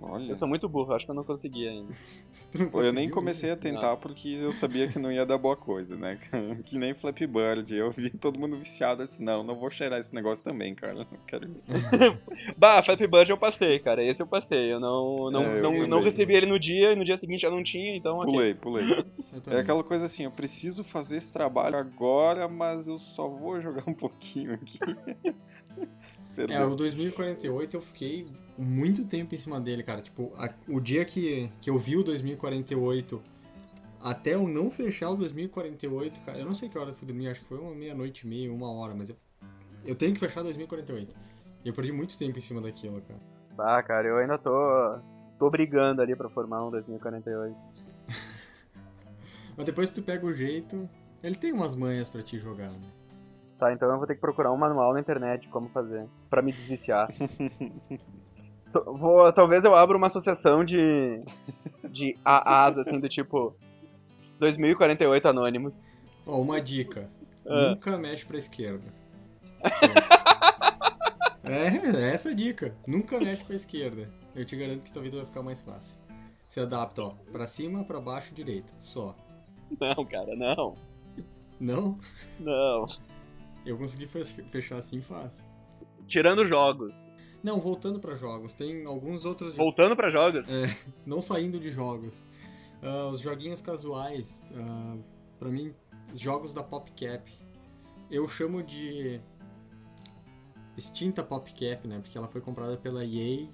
Olha. 0.00 0.30
Eu 0.30 0.38
sou 0.38 0.46
muito 0.46 0.68
burro, 0.68 0.92
acho 0.94 1.04
que 1.04 1.10
eu 1.10 1.14
não 1.14 1.24
consegui 1.24 1.66
ainda. 1.66 1.92
Não 2.54 2.70
Pô, 2.70 2.82
eu 2.82 2.92
nem 2.92 3.10
comecei 3.10 3.50
a 3.50 3.56
tentar 3.56 3.96
porque 3.96 4.28
eu 4.28 4.52
sabia 4.52 4.90
que 4.90 4.98
não 4.98 5.12
ia 5.12 5.26
dar 5.26 5.36
boa 5.36 5.56
coisa, 5.56 5.96
né? 5.96 6.18
Que 6.64 6.78
nem 6.78 6.94
Flappy 6.94 7.26
Bird. 7.26 7.74
Eu 7.74 7.90
vi 7.90 8.08
todo 8.10 8.38
mundo 8.38 8.56
viciado 8.56 9.02
assim, 9.02 9.22
não, 9.24 9.42
não 9.42 9.56
vou 9.56 9.70
cheirar 9.70 9.98
esse 9.98 10.14
negócio 10.14 10.42
também, 10.42 10.74
cara. 10.74 10.94
Não 10.94 11.06
quero 11.26 11.50
isso. 11.50 11.64
Bah, 12.56 12.82
Flappy 12.82 13.06
Bird 13.06 13.30
eu 13.30 13.36
passei, 13.36 13.78
cara. 13.80 14.02
Esse 14.02 14.22
eu 14.22 14.26
passei. 14.26 14.72
Eu 14.72 14.80
não, 14.80 15.30
não, 15.30 15.42
É, 15.42 15.58
eu 15.58 15.62
não, 15.62 15.72
pulei. 15.72 15.86
não 15.88 16.00
recebi 16.00 16.34
ele 16.34 16.46
no 16.46 16.58
dia 16.58 16.92
e 16.92 16.96
no 16.96 17.04
dia 17.04 17.18
seguinte 17.18 17.42
já 17.42 17.50
não 17.50 17.62
tinha, 17.62 17.96
então. 17.96 18.20
Pulei, 18.20 18.54
pulei. 18.54 18.84
Eu 18.90 19.52
É 19.52 19.60
aquela 19.60 19.82
coisa 19.84 20.06
assim, 20.06 20.24
eu 20.24 20.30
preciso 20.30 20.84
fazer 20.84 21.16
esse 21.16 21.32
trabalho 21.32 21.76
agora, 21.76 22.48
mas 22.48 22.86
eu 22.88 22.98
só 22.98 23.28
vou 23.28 23.60
jogar 23.60 23.82
um 23.86 23.94
pouquinho 23.94 24.54
aqui. 24.54 24.78
É, 26.48 26.64
o 26.64 26.76
2048 26.76 27.76
eu 27.76 27.82
fiquei 27.82 28.26
muito 28.58 29.04
tempo 29.04 29.34
em 29.34 29.38
cima 29.38 29.60
dele, 29.60 29.82
cara. 29.82 30.02
Tipo, 30.02 30.32
a- 30.36 30.52
o 30.68 30.80
dia 30.80 31.04
que, 31.04 31.50
que 31.60 31.70
eu 31.70 31.78
vi 31.78 31.96
o 31.96 32.02
2048 32.02 33.22
até 34.00 34.34
eu 34.34 34.46
não 34.46 34.70
fechar 34.70 35.10
o 35.10 35.16
2048, 35.16 36.20
cara, 36.20 36.38
eu 36.38 36.46
não 36.46 36.54
sei 36.54 36.68
que 36.68 36.78
hora 36.78 36.90
eu 36.90 36.94
fui 36.94 37.06
dormir, 37.06 37.28
acho 37.28 37.40
que 37.40 37.46
foi 37.48 37.58
uma 37.58 37.74
meia-noite 37.74 38.24
e 38.26 38.28
meia, 38.30 38.52
uma 38.52 38.70
hora, 38.70 38.94
mas 38.94 39.10
eu, 39.10 39.16
eu 39.84 39.94
tenho 39.96 40.14
que 40.14 40.20
fechar 40.20 40.42
2048. 40.42 41.14
E 41.64 41.68
eu 41.68 41.74
perdi 41.74 41.90
muito 41.92 42.16
tempo 42.16 42.38
em 42.38 42.40
cima 42.40 42.60
daquilo, 42.60 43.00
cara. 43.02 43.20
Bah, 43.56 43.82
cara, 43.82 44.06
eu 44.06 44.16
ainda 44.18 44.38
tô. 44.38 44.98
tô 45.38 45.50
brigando 45.50 46.00
ali 46.00 46.14
pra 46.14 46.28
formar 46.28 46.64
um 46.64 46.70
2048. 46.70 47.56
Mas 49.56 49.66
depois 49.66 49.88
que 49.90 49.96
tu 49.96 50.02
pega 50.04 50.24
o 50.24 50.32
jeito, 50.32 50.88
ele 51.20 51.34
tem 51.34 51.52
umas 51.52 51.74
manhas 51.74 52.08
pra 52.08 52.22
te 52.22 52.38
jogar, 52.38 52.68
né? 52.68 52.88
Tá, 53.58 53.72
então 53.72 53.90
eu 53.90 53.98
vou 53.98 54.06
ter 54.06 54.14
que 54.14 54.20
procurar 54.20 54.52
um 54.52 54.56
manual 54.56 54.92
na 54.94 55.00
internet 55.00 55.42
de 55.42 55.48
como 55.48 55.68
fazer. 55.70 56.06
Pra 56.30 56.40
me 56.40 56.52
desviciar. 56.52 57.08
Vou, 58.72 59.32
talvez 59.32 59.64
eu 59.64 59.74
abra 59.74 59.96
uma 59.96 60.06
associação 60.08 60.64
de. 60.64 61.22
de 61.90 62.16
AAs, 62.24 62.78
assim, 62.78 62.98
do 63.00 63.08
tipo. 63.08 63.54
2048 64.38 65.26
Anônimos. 65.28 65.84
Ó, 66.26 66.40
uma 66.40 66.60
dica. 66.60 67.10
Ah. 67.46 67.70
Nunca 67.70 67.96
mexe 67.98 68.24
pra 68.26 68.36
esquerda. 68.38 68.84
Pronto. 69.60 70.08
é, 71.44 72.12
essa 72.12 72.28
é 72.28 72.32
a 72.32 72.34
dica. 72.36 72.76
Nunca 72.86 73.18
mexe 73.18 73.42
pra 73.44 73.56
esquerda. 73.56 74.08
Eu 74.36 74.44
te 74.44 74.54
garanto 74.54 74.84
que 74.84 74.92
tua 74.92 75.02
vida 75.02 75.16
vai 75.16 75.26
ficar 75.26 75.42
mais 75.42 75.60
fácil. 75.60 75.98
Se 76.48 76.60
adapta, 76.60 77.02
ó. 77.02 77.12
Pra 77.32 77.46
cima, 77.46 77.82
pra 77.84 78.00
baixo, 78.00 78.34
direita. 78.34 78.72
Só. 78.78 79.14
Não, 79.80 80.04
cara, 80.04 80.36
não. 80.36 80.76
Não? 81.60 81.96
Não. 82.38 82.86
Eu 83.66 83.76
consegui 83.76 84.06
fech- 84.06 84.42
fechar 84.44 84.76
assim 84.76 85.00
fácil. 85.00 85.44
Tirando 86.06 86.46
jogos. 86.46 86.92
Não, 87.42 87.60
voltando 87.60 88.00
pra 88.00 88.14
jogos. 88.14 88.54
Tem 88.54 88.84
alguns 88.84 89.24
outros... 89.24 89.54
Voltando 89.54 89.94
pra 89.94 90.10
jogos. 90.10 90.46
não 91.06 91.20
saindo 91.20 91.58
de 91.58 91.70
jogos. 91.70 92.22
Ah, 92.82 93.08
os 93.12 93.20
joguinhos 93.20 93.60
casuais, 93.60 94.44
ah, 94.54 94.96
pra 95.38 95.48
mim, 95.48 95.74
os 96.12 96.20
jogos 96.20 96.54
da 96.54 96.62
PopCap, 96.62 97.30
eu 98.10 98.26
chamo 98.28 98.62
de 98.62 99.20
extinta 100.76 101.22
PopCap, 101.22 101.86
né? 101.88 101.98
Porque 101.98 102.16
ela 102.16 102.28
foi 102.28 102.40
comprada 102.40 102.76
pela 102.76 103.04
EA, 103.04 103.48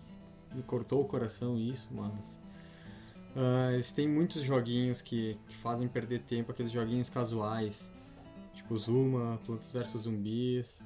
me 0.54 0.62
cortou 0.62 1.00
o 1.00 1.04
coração 1.06 1.58
isso, 1.58 1.88
mas 1.90 2.38
ah, 3.34 3.72
eles 3.72 3.92
têm 3.92 4.06
muitos 4.06 4.42
joguinhos 4.42 5.00
que, 5.00 5.38
que 5.48 5.56
fazem 5.56 5.88
perder 5.88 6.20
tempo, 6.20 6.52
aqueles 6.52 6.70
joguinhos 6.70 7.08
casuais, 7.08 7.92
tipo 8.52 8.76
Zuma, 8.76 9.40
Plantas 9.44 9.72
vs 9.72 10.02
Zumbis. 10.02 10.84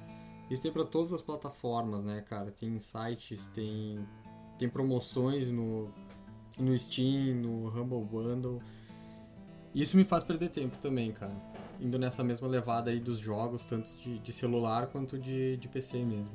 Isso 0.49 0.63
tem 0.63 0.71
pra 0.71 0.83
todas 0.83 1.13
as 1.13 1.21
plataformas, 1.21 2.03
né, 2.03 2.21
cara? 2.21 2.51
Tem 2.51 2.77
sites, 2.79 3.49
tem 3.49 3.99
tem 4.57 4.67
promoções 4.67 5.49
no 5.49 5.89
no 6.57 6.77
Steam, 6.77 7.35
no 7.35 7.67
Humble 7.69 8.03
Bundle. 8.03 8.59
Isso 9.73 9.95
me 9.95 10.03
faz 10.03 10.23
perder 10.23 10.49
tempo 10.49 10.77
também, 10.77 11.11
cara. 11.11 11.31
Indo 11.79 11.97
nessa 11.97 12.23
mesma 12.23 12.47
levada 12.47 12.89
aí 12.89 12.99
dos 12.99 13.19
jogos, 13.19 13.63
tanto 13.63 13.89
de, 13.97 14.19
de 14.19 14.33
celular 14.33 14.87
quanto 14.87 15.17
de, 15.17 15.55
de 15.57 15.67
PC 15.69 16.03
mesmo. 16.03 16.31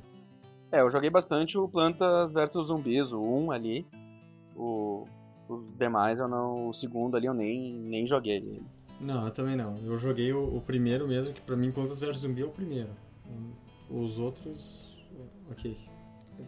É, 0.73 0.81
eu 0.81 0.91
joguei 0.91 1.11
bastante 1.11 1.59
o 1.59 1.69
Plantas 1.69 2.33
vs 2.33 2.67
Zumbis, 2.67 3.13
o 3.13 3.21
1 3.21 3.51
ali. 3.53 3.87
O, 4.57 5.07
os 5.49 5.77
demais 5.77 6.19
eu 6.19 6.29
não. 6.29 6.69
O 6.69 6.75
segundo 6.75 7.17
ali 7.17 7.27
eu 7.27 7.35
nem, 7.35 7.75
nem 7.75 8.07
joguei. 8.07 8.63
Não, 9.01 9.27
eu 9.27 9.31
também 9.33 9.57
não. 9.57 9.77
Eu 9.85 9.99
joguei 9.99 10.33
o, 10.33 10.57
o 10.57 10.61
primeiro 10.61 11.07
mesmo, 11.07 11.35
que 11.35 11.41
pra 11.41 11.57
mim 11.57 11.71
Plantas 11.71 12.01
vs 12.01 12.19
Zumbi 12.19 12.43
é 12.43 12.47
o 12.47 12.51
primeiro. 12.51 12.91
Os 13.95 14.19
outros. 14.19 15.01
Ok. 15.49 15.77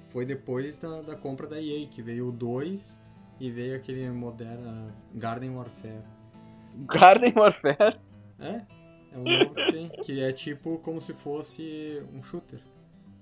Foi 0.09 0.27
depois 0.27 0.79
da, 0.79 1.01
da 1.03 1.15
compra 1.15 1.47
da 1.47 1.63
EA, 1.63 1.87
que 1.87 2.03
veio 2.03 2.29
o 2.29 2.33
2 2.33 3.01
e 3.39 3.51
veio 3.53 3.77
aquele 3.77 4.11
moderno 4.11 4.93
Garden 5.15 5.51
Warfare. 5.51 6.03
Garden 6.89 7.33
Warfare? 7.37 8.01
É, 8.41 8.63
é 9.13 9.19
um 9.19 9.23
novo 9.23 9.55
que 9.55 9.71
tem, 9.71 9.89
que 9.89 10.21
é 10.21 10.33
tipo 10.33 10.79
como 10.79 11.01
se 11.01 11.15
fosse 11.15 12.03
um 12.13 12.21
shooter. 12.21 12.61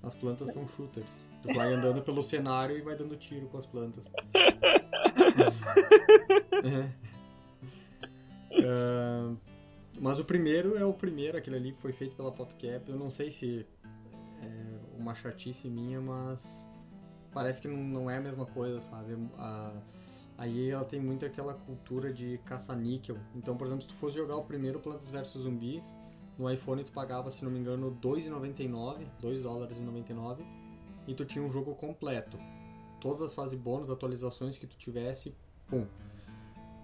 As 0.01 0.15
plantas 0.15 0.51
são 0.51 0.67
shooters. 0.67 1.29
Tu 1.43 1.53
vai 1.53 1.71
andando 1.71 2.01
pelo 2.01 2.23
cenário 2.23 2.75
e 2.75 2.81
vai 2.81 2.95
dando 2.95 3.15
tiro 3.15 3.47
com 3.47 3.57
as 3.57 3.65
plantas. 3.65 4.11
É. 6.63 6.89
Ah, 8.65 9.35
mas 9.99 10.19
o 10.19 10.25
primeiro 10.25 10.77
é 10.77 10.83
o 10.83 10.93
primeiro, 10.93 11.37
aquele 11.37 11.55
ali 11.57 11.73
foi 11.73 11.93
feito 11.93 12.15
pela 12.15 12.31
PopCap. 12.31 12.89
Eu 12.89 12.97
não 12.97 13.09
sei 13.09 13.29
se 13.29 13.65
uma 15.05 15.13
chatice 15.13 15.69
minha, 15.69 16.01
mas 16.01 16.67
parece 17.31 17.61
que 17.61 17.67
não, 17.67 18.09
é 18.09 18.17
a 18.17 18.21
mesma 18.21 18.45
coisa, 18.45 18.79
sabe? 18.81 19.15
A, 19.37 19.71
a 20.37 20.47
EA 20.47 20.73
ela 20.73 20.85
tem 20.85 20.99
muito 20.99 21.25
aquela 21.25 21.53
cultura 21.53 22.11
de 22.11 22.39
caça-níquel. 22.43 23.17
Então, 23.35 23.55
por 23.55 23.67
exemplo, 23.67 23.83
se 23.83 23.87
tu 23.87 23.93
fosse 23.93 24.15
jogar 24.15 24.35
o 24.35 24.43
primeiro 24.43 24.79
Plantas 24.79 25.09
vs 25.09 25.29
Zumbis, 25.29 25.95
no 26.37 26.51
iPhone 26.51 26.83
tu 26.83 26.91
pagava, 26.91 27.29
se 27.29 27.45
não 27.45 27.51
me 27.51 27.59
engano, 27.59 27.89
R$ 27.89 27.95
2,99, 28.01 29.05
2 29.21 29.41
dólares 29.41 29.77
e 29.77 29.81
99, 29.81 30.43
e 31.07 31.13
tu 31.13 31.23
tinha 31.23 31.45
um 31.45 31.51
jogo 31.51 31.75
completo. 31.75 32.37
Todas 32.99 33.21
as 33.21 33.33
fases 33.33 33.57
bônus, 33.57 33.91
atualizações 33.91 34.57
que 34.57 34.65
tu 34.65 34.75
tivesse, 34.75 35.35
pum. 35.67 35.85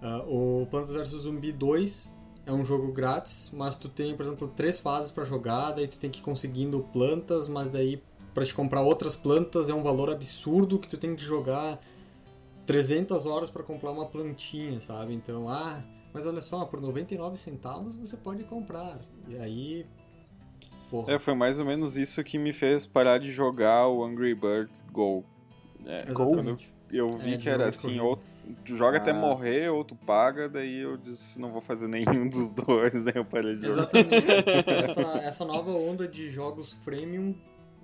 Ah, 0.00 0.24
o 0.28 0.66
Plantas 0.70 0.92
vs 0.92 1.22
Zumbi 1.22 1.52
2 1.52 2.12
é 2.44 2.52
um 2.52 2.64
jogo 2.64 2.92
grátis, 2.92 3.50
mas 3.52 3.74
tu 3.74 3.88
tem, 3.88 4.16
por 4.16 4.26
exemplo, 4.26 4.48
três 4.48 4.78
fases 4.80 5.10
para 5.10 5.24
jogar, 5.24 5.72
daí 5.72 5.86
tu 5.86 5.98
tem 5.98 6.10
que 6.10 6.18
ir 6.18 6.22
conseguindo 6.22 6.82
plantas, 6.92 7.48
mas 7.48 7.70
daí 7.70 8.02
para 8.34 8.44
te 8.44 8.54
comprar 8.54 8.82
outras 8.82 9.14
plantas 9.14 9.68
é 9.68 9.74
um 9.74 9.82
valor 9.82 10.10
absurdo 10.10 10.78
que 10.78 10.88
tu 10.88 10.96
tem 10.96 11.14
que 11.14 11.22
jogar 11.22 11.78
300 12.66 13.26
horas 13.26 13.50
para 13.50 13.62
comprar 13.62 13.90
uma 13.90 14.06
plantinha, 14.06 14.80
sabe? 14.80 15.12
Então, 15.14 15.48
ah, 15.48 15.82
mas 16.12 16.24
olha 16.26 16.40
só, 16.40 16.64
por 16.64 16.80
99 16.80 17.36
centavos 17.36 17.94
você 17.96 18.16
pode 18.16 18.44
comprar. 18.44 18.98
E 19.28 19.36
aí, 19.36 19.86
porra, 20.90 21.14
É, 21.14 21.18
foi 21.18 21.34
mais 21.34 21.58
ou 21.58 21.64
menos 21.66 21.96
isso 21.96 22.22
que 22.22 22.38
me 22.38 22.52
fez 22.52 22.86
parar 22.86 23.18
de 23.18 23.30
jogar 23.32 23.88
o 23.88 24.04
Angry 24.04 24.34
Birds 24.34 24.84
Go. 24.92 25.24
É, 25.84 26.08
exatamente. 26.10 26.72
eu 26.90 27.08
É, 27.08 27.16
vi 27.18 27.36
de 27.36 27.42
que 27.44 27.48
era 27.50 27.68
assim, 27.68 27.98
ou 27.98 28.16
tu 28.64 28.76
joga 28.76 28.98
até 28.98 29.10
Ah. 29.10 29.14
morrer, 29.14 29.68
ou 29.70 29.84
tu 29.84 29.96
paga, 29.96 30.48
daí 30.48 30.78
eu 30.80 30.96
disse, 30.96 31.38
não 31.40 31.50
vou 31.50 31.60
fazer 31.60 31.88
nenhum 31.88 32.28
dos 32.30 32.52
dois, 32.52 32.92
daí 33.04 33.14
eu 33.16 33.24
parei 33.24 33.56
de 33.56 33.62
jogar. 33.66 33.72
Exatamente. 33.82 34.26
essa, 34.70 35.00
essa 35.18 35.44
nova 35.44 35.72
onda 35.72 36.06
de 36.06 36.28
jogos 36.30 36.72
freemium 36.72 37.34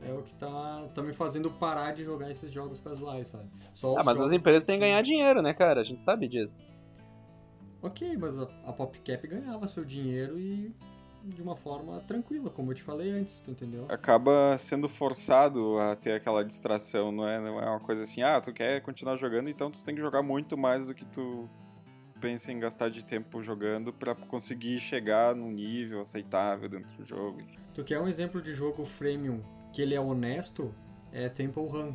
é 0.02 0.12
o 0.12 0.22
que 0.22 0.34
tá, 0.34 0.88
tá 0.94 1.02
me 1.02 1.12
fazendo 1.12 1.50
parar 1.50 1.92
de 1.92 2.04
jogar 2.04 2.30
esses 2.30 2.50
jogos 2.50 2.80
casuais, 2.80 3.28
sabe? 3.28 3.48
Só 3.74 3.96
Ah, 3.98 4.04
mas 4.04 4.18
as 4.18 4.32
empresas 4.32 4.64
têm 4.64 4.78
que 4.78 4.86
ganhar 4.86 5.02
dinheiro, 5.02 5.42
né, 5.42 5.52
cara? 5.54 5.80
A 5.80 5.84
gente 5.84 6.02
sabe 6.04 6.28
disso. 6.28 6.52
Ok, 7.82 8.16
mas 8.16 8.38
a, 8.38 8.48
a 8.66 8.72
PopCap 8.72 9.26
ganhava 9.26 9.66
seu 9.66 9.84
dinheiro 9.84 10.38
e 10.38 10.74
de 11.24 11.42
uma 11.42 11.56
forma 11.56 12.00
tranquila, 12.00 12.48
como 12.48 12.70
eu 12.70 12.74
te 12.74 12.82
falei 12.82 13.10
antes, 13.10 13.40
tu 13.40 13.50
entendeu? 13.50 13.86
Acaba 13.88 14.56
sendo 14.58 14.88
forçado 14.88 15.78
a 15.78 15.94
ter 15.94 16.12
aquela 16.12 16.44
distração, 16.44 17.12
não 17.12 17.28
é, 17.28 17.40
não 17.40 17.60
é 17.60 17.68
uma 17.68 17.80
coisa 17.80 18.02
assim, 18.02 18.22
ah, 18.22 18.40
tu 18.40 18.52
quer 18.52 18.80
continuar 18.80 19.16
jogando, 19.16 19.48
então 19.48 19.70
tu 19.70 19.84
tem 19.84 19.94
que 19.94 20.00
jogar 20.00 20.22
muito 20.22 20.56
mais 20.56 20.86
do 20.86 20.94
que 20.94 21.04
tu 21.04 21.48
pensa 22.20 22.50
em 22.50 22.58
gastar 22.58 22.88
de 22.88 23.04
tempo 23.04 23.42
jogando 23.42 23.92
pra 23.92 24.14
conseguir 24.14 24.80
chegar 24.80 25.34
num 25.34 25.50
nível 25.50 26.00
aceitável 26.00 26.68
dentro 26.68 26.96
do 26.96 27.04
jogo. 27.04 27.42
Tu 27.74 27.84
quer 27.84 28.00
um 28.00 28.08
exemplo 28.08 28.42
de 28.42 28.52
jogo 28.54 28.84
freemium 28.84 29.40
que 29.72 29.82
ele 29.82 29.94
é 29.94 30.00
honesto? 30.00 30.74
É 31.12 31.28
Temple 31.28 31.66
Run. 31.66 31.94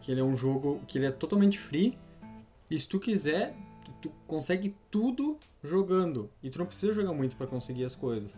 Que 0.00 0.10
ele 0.10 0.20
é 0.20 0.24
um 0.24 0.36
jogo 0.36 0.80
que 0.86 0.98
ele 0.98 1.06
é 1.06 1.10
totalmente 1.10 1.58
free. 1.58 1.98
E 2.70 2.78
se 2.78 2.88
tu 2.88 2.98
quiser, 2.98 3.54
tu, 3.84 3.92
tu 4.02 4.12
consegue 4.26 4.74
tudo 4.90 5.38
jogando. 5.62 6.30
E 6.42 6.50
tu 6.50 6.58
não 6.58 6.66
precisa 6.66 6.92
jogar 6.92 7.12
muito 7.12 7.36
pra 7.36 7.46
conseguir 7.46 7.84
as 7.84 7.94
coisas. 7.94 8.36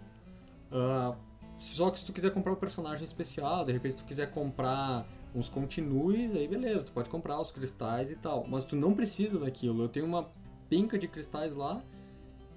Ah, 0.70 1.16
só 1.58 1.90
que 1.90 1.99
se 1.99 2.06
tu 2.06 2.12
quiser 2.12 2.32
comprar 2.32 2.52
um 2.52 2.56
personagem 2.56 3.04
especial, 3.04 3.64
de 3.64 3.73
repente 3.73 3.96
tu 3.96 4.04
quiser 4.04 4.30
comprar 4.30 5.06
uns 5.34 5.49
continues, 5.49 6.34
aí 6.34 6.46
beleza, 6.46 6.84
tu 6.84 6.92
pode 6.92 7.08
comprar 7.08 7.40
os 7.40 7.50
cristais 7.50 8.11
e 8.11 8.16
tal. 8.16 8.46
Mas 8.49 8.64
tu 8.64 8.76
não 8.76 8.94
precisa 8.94 9.38
daquilo. 9.38 9.84
Eu 9.84 9.88
tenho 9.88 10.06
uma 10.06 10.30
pinca 10.68 10.99
de 10.99 11.08
cristais 11.08 11.54
lá 11.54 11.82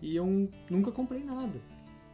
e 0.02 0.16
eu 0.16 0.26
nunca 0.70 0.92
comprei 0.92 1.24
nada. 1.24 1.60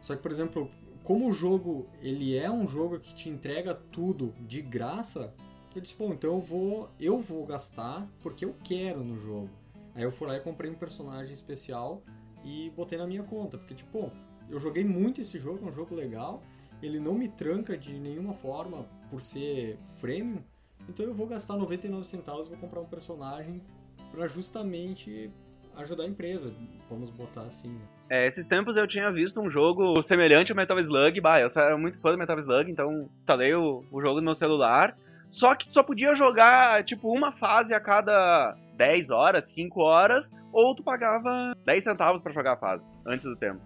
Só 0.00 0.14
que, 0.14 0.22
por 0.22 0.30
exemplo, 0.30 0.70
como 1.04 1.28
o 1.28 1.32
jogo 1.32 1.86
ele 2.00 2.34
é 2.36 2.50
um 2.50 2.66
jogo 2.66 2.98
que 2.98 3.14
te 3.14 3.28
entrega 3.28 3.74
tudo 3.74 4.34
de 4.40 4.60
graça, 4.62 5.34
eu 5.74 5.82
disse, 5.82 5.94
bom, 5.96 6.12
então 6.12 6.34
eu 6.34 6.40
vou, 6.40 6.90
eu 6.98 7.20
vou 7.20 7.44
gastar 7.44 8.08
porque 8.22 8.44
eu 8.44 8.54
quero 8.64 9.04
no 9.04 9.18
jogo. 9.18 9.50
Aí 9.94 10.02
eu 10.02 10.10
fui 10.10 10.26
lá 10.26 10.36
e 10.36 10.40
comprei 10.40 10.70
um 10.70 10.74
personagem 10.74 11.34
especial 11.34 12.02
e 12.42 12.72
botei 12.74 12.96
na 12.96 13.06
minha 13.06 13.22
conta, 13.22 13.58
porque 13.58 13.74
tipo, 13.74 14.10
eu 14.48 14.58
joguei 14.58 14.84
muito 14.84 15.20
esse 15.20 15.38
jogo, 15.38 15.66
é 15.66 15.70
um 15.70 15.74
jogo 15.74 15.94
legal, 15.94 16.42
ele 16.82 16.98
não 16.98 17.14
me 17.14 17.28
tranca 17.28 17.76
de 17.76 17.98
nenhuma 17.98 18.34
forma 18.34 18.86
por 19.10 19.20
ser 19.20 19.78
freemium, 20.00 20.42
então 20.88 21.04
eu 21.04 21.14
vou 21.14 21.26
gastar 21.26 21.56
99 21.56 22.06
centavos 22.06 22.46
e 22.46 22.50
vou 22.50 22.58
comprar 22.58 22.80
um 22.80 22.86
personagem 22.86 23.62
para 24.10 24.26
justamente 24.26 25.30
ajudar 25.76 26.04
a 26.04 26.06
empresa, 26.06 26.54
vamos 26.88 27.10
botar 27.10 27.42
assim. 27.42 27.68
Né? 27.68 27.88
É, 28.10 28.28
esses 28.28 28.46
tempos 28.46 28.76
eu 28.76 28.86
tinha 28.86 29.10
visto 29.10 29.40
um 29.40 29.50
jogo 29.50 30.02
semelhante 30.02 30.52
ao 30.52 30.56
Metal 30.56 30.78
Slug, 30.78 31.20
bah, 31.20 31.40
eu 31.40 31.50
era 31.56 31.76
muito 31.76 31.98
fã 32.00 32.12
do 32.12 32.18
Metal 32.18 32.38
Slug, 32.38 32.70
então 32.70 33.08
instalei 33.20 33.54
o, 33.54 33.82
o 33.90 34.00
jogo 34.00 34.20
no 34.20 34.26
meu 34.26 34.34
celular, 34.34 34.96
só 35.30 35.54
que 35.54 35.72
só 35.72 35.82
podia 35.82 36.14
jogar, 36.14 36.84
tipo, 36.84 37.10
uma 37.10 37.32
fase 37.32 37.72
a 37.72 37.80
cada 37.80 38.54
10 38.76 39.10
horas, 39.10 39.50
5 39.50 39.80
horas, 39.80 40.30
ou 40.52 40.74
tu 40.74 40.82
pagava 40.82 41.54
10 41.64 41.82
centavos 41.82 42.22
para 42.22 42.32
jogar 42.32 42.52
a 42.52 42.56
fase, 42.58 42.84
antes 43.06 43.24
do 43.24 43.36
tempo. 43.36 43.60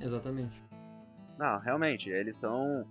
Exatamente. 0.00 0.62
Não, 1.38 1.58
realmente, 1.58 2.08
eles 2.10 2.36
são... 2.38 2.84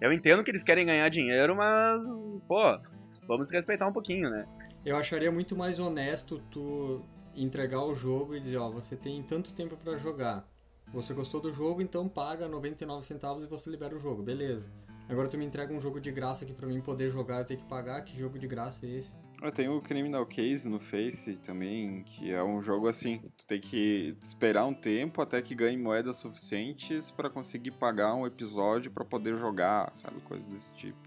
Eu 0.00 0.12
entendo 0.12 0.44
que 0.44 0.50
eles 0.50 0.62
querem 0.62 0.86
ganhar 0.86 1.08
dinheiro, 1.08 1.56
mas, 1.56 2.00
pô, 2.46 2.78
vamos 3.26 3.50
respeitar 3.50 3.88
um 3.88 3.92
pouquinho, 3.92 4.30
né? 4.30 4.46
Eu 4.84 4.96
acharia 4.96 5.32
muito 5.32 5.56
mais 5.56 5.80
honesto 5.80 6.38
tu 6.50 7.04
entregar 7.36 7.84
o 7.84 7.94
jogo 7.94 8.34
e 8.34 8.40
dizer, 8.40 8.56
ó, 8.56 8.70
você 8.70 8.96
tem 8.96 9.22
tanto 9.22 9.52
tempo 9.52 9.76
para 9.76 9.96
jogar. 9.96 10.48
Você 10.92 11.12
gostou 11.12 11.40
do 11.40 11.52
jogo, 11.52 11.82
então 11.82 12.08
paga 12.08 12.48
99 12.48 13.04
centavos 13.04 13.44
e 13.44 13.46
você 13.46 13.68
libera 13.68 13.94
o 13.94 13.98
jogo, 13.98 14.22
beleza. 14.22 14.70
Agora 15.08 15.28
tu 15.28 15.38
me 15.38 15.44
entrega 15.44 15.72
um 15.72 15.80
jogo 15.80 16.00
de 16.00 16.10
graça 16.10 16.44
aqui 16.44 16.52
para 16.52 16.66
mim 16.66 16.80
poder 16.80 17.08
jogar, 17.10 17.38
eu 17.38 17.44
tenho 17.44 17.60
que 17.60 17.66
pagar, 17.66 18.02
que 18.02 18.16
jogo 18.16 18.38
de 18.38 18.46
graça 18.48 18.86
é 18.86 18.90
esse? 18.90 19.14
Eu 19.40 19.52
tenho 19.52 19.76
o 19.76 19.80
Criminal 19.80 20.24
Case 20.26 20.68
no 20.68 20.80
Face 20.80 21.36
também, 21.44 22.02
que 22.02 22.32
é 22.32 22.42
um 22.42 22.62
jogo 22.62 22.88
assim, 22.88 23.20
tu 23.36 23.46
tem 23.46 23.60
que 23.60 24.16
esperar 24.22 24.64
um 24.64 24.74
tempo 24.74 25.20
até 25.20 25.40
que 25.42 25.54
ganhe 25.54 25.76
moedas 25.76 26.16
suficientes 26.16 27.10
para 27.10 27.28
conseguir 27.28 27.72
pagar 27.72 28.14
um 28.14 28.26
episódio 28.26 28.90
para 28.90 29.04
poder 29.04 29.38
jogar, 29.38 29.94
sabe, 29.94 30.20
coisas 30.22 30.48
desse 30.48 30.72
tipo. 30.74 31.05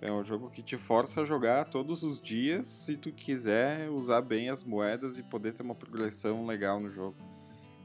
É 0.00 0.12
um 0.12 0.22
jogo 0.22 0.48
que 0.48 0.62
te 0.62 0.76
força 0.76 1.22
a 1.22 1.24
jogar 1.24 1.64
todos 1.64 2.04
os 2.04 2.22
dias 2.22 2.68
se 2.68 2.96
tu 2.96 3.10
quiser 3.10 3.90
usar 3.90 4.22
bem 4.22 4.48
as 4.48 4.62
moedas 4.62 5.18
e 5.18 5.22
poder 5.24 5.54
ter 5.54 5.62
uma 5.62 5.74
progressão 5.74 6.46
legal 6.46 6.78
no 6.78 6.88
jogo. 6.90 7.16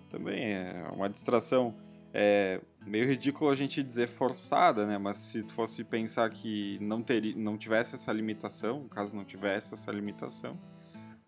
Também 0.10 0.54
é 0.54 0.88
uma 0.94 1.10
distração. 1.10 1.74
É 2.14 2.62
meio 2.86 3.08
ridículo 3.08 3.50
a 3.50 3.56
gente 3.56 3.82
dizer 3.82 4.08
forçada, 4.10 4.86
né? 4.86 5.00
Mas 5.00 5.18
se 5.18 5.42
tu 5.42 5.54
fosse 5.56 5.84
pensar 5.84 6.30
que 6.30 6.78
não, 6.80 7.02
teria, 7.02 7.36
não 7.36 7.58
tivesse 7.58 7.96
essa 7.96 8.14
limitação, 8.14 8.88
caso 8.88 9.16
não 9.16 9.26
tivesse 9.26 9.74
essa 9.74 9.92
limitação, 9.92 10.56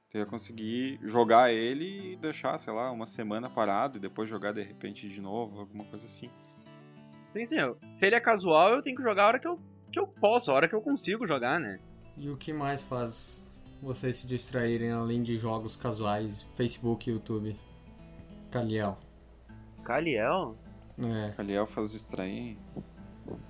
tu 0.07 0.19
ia 0.19 0.25
conseguir 0.27 0.99
jogar 1.01 1.51
ele 1.51 2.13
e 2.13 2.15
deixar, 2.15 2.59
sei 2.59 2.71
lá, 2.71 2.91
uma 2.91 3.07
semana 3.07 3.49
parado 3.49 3.97
e 3.97 3.99
depois 3.99 4.29
jogar 4.29 4.51
de 4.51 4.61
repente 4.61 5.09
de 5.09 5.19
novo, 5.19 5.59
alguma 5.59 5.85
coisa 5.85 6.05
assim. 6.05 6.29
Sim, 7.33 7.47
sim. 7.47 7.55
Se 7.95 8.05
ele 8.05 8.15
é 8.15 8.19
casual, 8.19 8.75
eu 8.75 8.83
tenho 8.83 8.95
que 8.95 9.01
jogar 9.01 9.23
a 9.23 9.27
hora 9.27 9.39
que 9.39 9.47
eu 9.47 9.59
que 9.95 9.99
eu 9.99 10.07
posso, 10.07 10.51
a 10.51 10.53
hora 10.53 10.67
que 10.67 10.75
eu 10.75 10.81
consigo 10.81 11.25
jogar, 11.25 11.57
né? 11.57 11.79
E 12.19 12.29
o 12.29 12.35
que 12.35 12.51
mais 12.51 12.83
faz 12.83 13.41
vocês 13.81 14.17
se 14.17 14.27
distraírem 14.27 14.91
além 14.91 15.21
de 15.23 15.37
jogos 15.37 15.75
casuais, 15.75 16.43
Facebook 16.55 17.09
e 17.09 17.13
YouTube? 17.13 17.55
Caliel. 18.51 18.97
Caliel? 19.85 20.57
É. 20.99 21.31
Caliel 21.31 21.65
faz 21.65 21.91
distrair. 21.91 22.57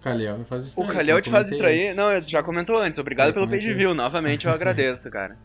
Caliel 0.02 0.38
me 0.38 0.46
faz 0.46 0.66
distrair. 0.66 0.90
O 0.90 0.94
Caliel 0.94 1.22
te 1.22 1.32
faz 1.32 1.50
distrair? 1.50 1.86
Antes. 1.86 1.96
Não, 1.96 2.20
já 2.20 2.44
comentou 2.44 2.78
antes. 2.78 3.00
Obrigado 3.00 3.30
eu 3.30 3.34
pelo 3.34 3.50
page 3.50 3.74
view. 3.74 3.96
Novamente 3.96 4.46
eu 4.46 4.54
agradeço, 4.54 5.10
cara. 5.10 5.38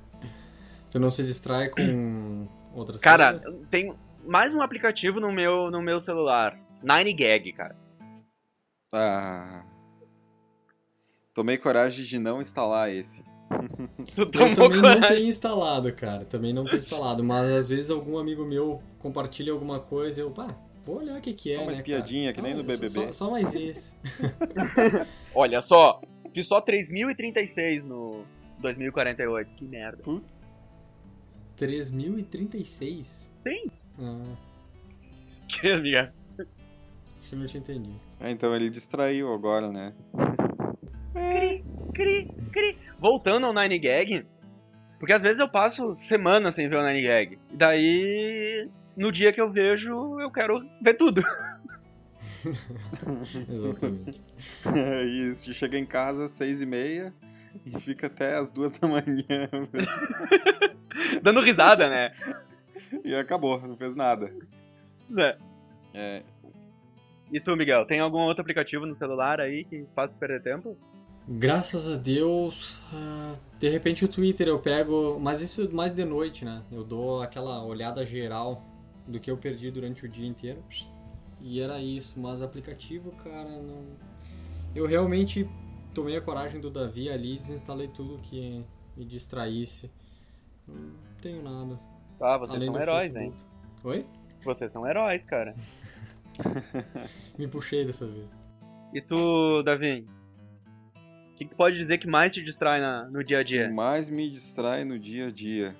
Tu 0.90 0.98
não 0.98 1.10
se 1.10 1.24
distrai 1.24 1.70
com 1.70 2.46
outras 2.74 3.00
cara, 3.00 3.30
coisas? 3.30 3.44
Cara, 3.44 3.66
tem 3.70 3.94
mais 4.26 4.54
um 4.54 4.60
aplicativo 4.60 5.18
no 5.18 5.32
meu, 5.32 5.70
no 5.70 5.80
meu 5.80 6.00
celular. 6.00 6.58
9gag, 6.84 7.54
cara. 7.54 7.76
Ah. 8.92 9.62
Tomei 11.40 11.56
coragem 11.56 12.04
de 12.04 12.18
não 12.18 12.38
instalar 12.42 12.92
esse. 12.92 13.24
eu 14.14 14.30
também 14.30 14.54
coragem. 14.54 15.00
não 15.00 15.08
tenho 15.08 15.26
instalado, 15.26 15.90
cara. 15.94 16.22
Também 16.26 16.52
não 16.52 16.66
tenho 16.66 16.76
instalado. 16.76 17.24
Mas 17.24 17.50
às 17.50 17.66
vezes 17.66 17.88
algum 17.88 18.18
amigo 18.18 18.44
meu 18.44 18.82
compartilha 18.98 19.50
alguma 19.50 19.80
coisa 19.80 20.20
e 20.20 20.22
eu, 20.22 20.30
pá, 20.30 20.54
vou 20.84 20.98
olhar 20.98 21.16
o 21.16 21.20
que, 21.22 21.32
que 21.32 21.52
é. 21.52 21.54
Só 21.54 21.62
uma 21.62 21.70
né, 21.70 21.78
espiadinha, 21.78 22.34
cara? 22.34 22.34
que 22.34 22.42
nem 22.42 22.54
no 22.54 22.62
BBB. 22.62 22.88
Só, 22.88 23.10
só 23.10 23.30
mais 23.30 23.54
esse. 23.54 23.96
Olha 25.34 25.62
só, 25.62 26.02
fiz 26.34 26.46
só 26.46 26.60
3.036 26.60 27.84
no 27.84 28.22
2048. 28.58 29.50
Que 29.56 29.64
merda. 29.64 30.02
Hum? 30.06 30.20
3.036? 31.56 33.30
Sim. 33.48 33.70
Ah. 33.98 34.36
Que 35.48 35.68
amiga. 35.70 36.12
Acho 36.38 37.28
que 37.30 37.34
eu 37.34 37.38
não 37.38 37.46
te 37.46 37.56
entendi. 37.56 37.96
É, 38.20 38.30
então 38.30 38.54
ele 38.54 38.68
distraiu 38.68 39.32
agora, 39.32 39.72
né? 39.72 39.94
Cri, 41.12 41.64
cri, 41.94 42.28
cri. 42.52 42.76
Voltando 42.98 43.46
ao 43.46 43.54
Nine 43.54 43.78
Gag, 43.78 44.26
porque 44.98 45.12
às 45.12 45.22
vezes 45.22 45.38
eu 45.38 45.48
passo 45.48 45.96
semanas 45.98 46.54
sem 46.54 46.68
ver 46.68 46.76
o 46.76 46.86
Nine 46.86 47.02
Gag. 47.02 47.38
E 47.52 47.56
daí, 47.56 48.68
no 48.96 49.10
dia 49.10 49.32
que 49.32 49.40
eu 49.40 49.50
vejo, 49.50 50.20
eu 50.20 50.30
quero 50.30 50.64
ver 50.82 50.94
tudo. 50.94 51.22
Exatamente. 53.48 54.20
É 54.74 55.04
isso, 55.04 55.52
chega 55.52 55.78
em 55.78 55.86
casa 55.86 56.24
às 56.24 56.30
seis 56.32 56.60
e 56.60 56.66
meia 56.66 57.12
e 57.66 57.80
fica 57.80 58.06
até 58.06 58.36
as 58.36 58.50
duas 58.50 58.78
da 58.78 58.86
manhã. 58.86 59.48
Dando 61.22 61.40
risada, 61.40 61.88
né? 61.88 62.12
E 63.04 63.14
acabou, 63.14 63.60
não 63.60 63.76
fez 63.76 63.94
nada. 63.94 64.32
É. 65.16 65.36
É. 65.94 66.22
E 67.32 67.40
tu, 67.40 67.56
Miguel, 67.56 67.86
tem 67.86 68.00
algum 68.00 68.18
outro 68.18 68.42
aplicativo 68.42 68.86
no 68.86 68.94
celular 68.94 69.40
aí 69.40 69.64
que 69.64 69.86
faz 69.94 70.12
perder 70.14 70.42
tempo? 70.42 70.76
Graças 71.32 71.88
a 71.88 71.94
Deus, 71.94 72.82
uh, 72.92 73.38
de 73.56 73.68
repente 73.68 74.04
o 74.04 74.08
Twitter 74.08 74.48
eu 74.48 74.58
pego, 74.58 75.16
mas 75.20 75.40
isso 75.40 75.72
mais 75.72 75.92
de 75.92 76.04
noite, 76.04 76.44
né? 76.44 76.60
Eu 76.72 76.82
dou 76.82 77.22
aquela 77.22 77.64
olhada 77.64 78.04
geral 78.04 78.64
do 79.06 79.20
que 79.20 79.30
eu 79.30 79.36
perdi 79.36 79.70
durante 79.70 80.04
o 80.04 80.08
dia 80.08 80.26
inteiro. 80.26 80.60
E 81.40 81.60
era 81.60 81.78
isso, 81.78 82.18
mas 82.18 82.42
aplicativo, 82.42 83.12
cara, 83.12 83.48
não. 83.48 83.84
Eu 84.74 84.86
realmente 84.86 85.48
tomei 85.94 86.16
a 86.16 86.20
coragem 86.20 86.60
do 86.60 86.68
Davi 86.68 87.08
ali 87.08 87.36
desinstalei 87.36 87.86
tudo 87.86 88.18
que 88.18 88.64
me 88.96 89.04
distraísse. 89.04 89.88
Não 90.66 90.90
tenho 91.22 91.44
nada. 91.44 91.78
Ah, 92.20 92.38
vocês 92.38 92.56
Além 92.56 92.72
são 92.72 92.82
heróis, 92.82 93.12
Facebook. 93.12 93.24
hein? 93.24 93.34
Oi? 93.84 94.06
Vocês 94.44 94.72
são 94.72 94.84
heróis, 94.84 95.22
cara. 95.26 95.54
me 97.38 97.46
puxei 97.46 97.84
dessa 97.84 98.04
vez. 98.04 98.28
E 98.92 99.00
tu, 99.00 99.62
Davi? 99.62 100.08
O 101.40 101.42
que, 101.42 101.48
que 101.48 101.54
pode 101.54 101.78
dizer 101.78 101.96
que 101.96 102.06
mais 102.06 102.34
te 102.34 102.44
distrai 102.44 102.82
na, 102.82 103.06
no 103.06 103.24
dia 103.24 103.38
a 103.38 103.42
dia? 103.42 103.66
Que 103.66 103.72
mais 103.72 104.10
me 104.10 104.28
distrai 104.28 104.84
no 104.84 104.98
dia 104.98 105.28
a 105.28 105.30
dia? 105.30 105.74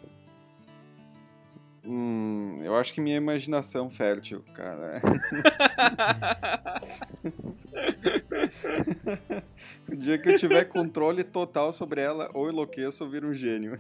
Hum, 1.85 2.63
eu 2.65 2.75
acho 2.77 2.95
que 2.95 3.01
minha 3.01 3.19
imaginação 3.19 3.91
fértil, 3.91 4.43
cara. 4.55 5.03
o 9.87 9.97
dia 9.97 10.17
que 10.17 10.31
eu 10.31 10.39
tiver 10.39 10.65
controle 10.65 11.23
total 11.23 11.75
sobre 11.75 12.01
ela, 12.01 12.31
ou 12.33 12.49
enlouqueço 12.49 13.05
ou 13.05 13.11
viro 13.11 13.29
um 13.29 13.35
gênio. 13.35 13.79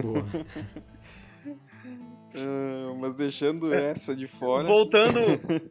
Boa. 0.00 0.24
Uh, 2.34 2.94
mas 2.98 3.14
deixando 3.16 3.74
essa 3.74 4.16
de 4.16 4.26
fora. 4.26 4.66
Voltando 4.66 5.20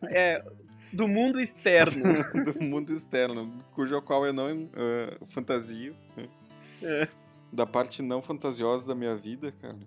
é, 0.08 0.44
do 0.92 1.08
mundo 1.08 1.40
externo. 1.40 2.04
do 2.54 2.64
mundo 2.64 2.94
externo, 2.94 3.52
cujo 3.74 4.02
qual 4.02 4.26
eu 4.26 4.34
não 4.34 4.64
uh, 4.64 5.26
fantasio. 5.28 5.96
É. 6.82 7.08
Da 7.52 7.66
parte 7.66 8.02
não 8.02 8.22
fantasiosa 8.22 8.88
da 8.88 8.96
minha 8.96 9.16
vida, 9.16 9.52
cara. 9.62 9.78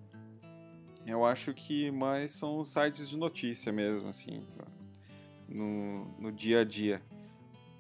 Eu 1.06 1.24
acho 1.24 1.52
que 1.52 1.90
mais 1.90 2.32
são 2.32 2.64
sites 2.64 3.08
de 3.08 3.16
notícia 3.16 3.72
mesmo, 3.72 4.08
assim. 4.08 4.42
No, 5.48 6.06
no 6.18 6.32
dia 6.32 6.60
a 6.60 6.64
dia. 6.64 7.02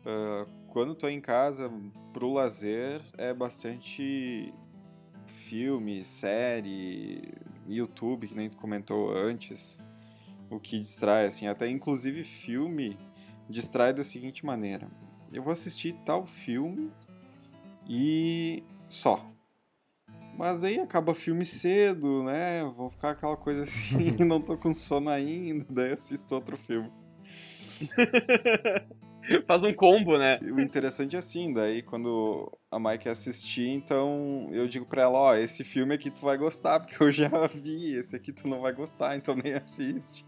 Uh, 0.04 0.50
quando 0.68 0.94
tô 0.94 1.08
em 1.08 1.20
casa, 1.20 1.70
pro 2.12 2.32
lazer, 2.32 3.00
é 3.16 3.32
bastante 3.32 4.52
filme, 5.48 6.04
série, 6.04 7.34
YouTube, 7.68 8.26
que 8.26 8.34
nem 8.34 8.50
tu 8.50 8.56
comentou 8.56 9.14
antes, 9.14 9.84
o 10.50 10.58
que 10.58 10.80
distrai, 10.80 11.26
assim, 11.26 11.46
até 11.46 11.68
inclusive 11.68 12.24
filme 12.24 12.96
distrai 13.48 13.92
da 13.92 14.04
seguinte 14.04 14.44
maneira: 14.44 14.88
eu 15.32 15.42
vou 15.42 15.52
assistir 15.52 15.94
tal 16.04 16.26
filme 16.26 16.90
e 17.88 18.62
só. 18.88 19.24
Mas 20.36 20.64
aí 20.64 20.78
acaba 20.80 21.14
filme 21.14 21.44
cedo, 21.44 22.22
né? 22.22 22.64
Vou 22.76 22.90
ficar 22.90 23.10
aquela 23.10 23.36
coisa 23.36 23.62
assim, 23.62 24.16
não 24.24 24.40
tô 24.40 24.56
com 24.56 24.74
sono 24.74 25.10
ainda, 25.10 25.66
daí 25.68 25.90
eu 25.90 25.94
assisto 25.94 26.34
outro 26.34 26.56
filme. 26.56 26.90
Faz 29.46 29.62
um 29.62 29.72
combo, 29.72 30.18
né? 30.18 30.40
O 30.42 30.60
interessante 30.60 31.14
é 31.14 31.18
assim, 31.18 31.52
daí 31.52 31.82
quando 31.82 32.50
a 32.70 32.78
Mai 32.78 32.98
quer 32.98 33.10
assistir, 33.10 33.68
então 33.68 34.48
eu 34.50 34.66
digo 34.66 34.84
pra 34.84 35.02
ela, 35.02 35.16
ó, 35.16 35.34
esse 35.36 35.62
filme 35.62 35.94
aqui 35.94 36.10
tu 36.10 36.20
vai 36.22 36.36
gostar, 36.36 36.80
porque 36.80 37.00
eu 37.00 37.12
já 37.12 37.46
vi, 37.46 37.94
esse 37.94 38.16
aqui 38.16 38.32
tu 38.32 38.48
não 38.48 38.60
vai 38.60 38.72
gostar, 38.72 39.16
então 39.16 39.36
nem 39.36 39.54
assiste. 39.54 40.24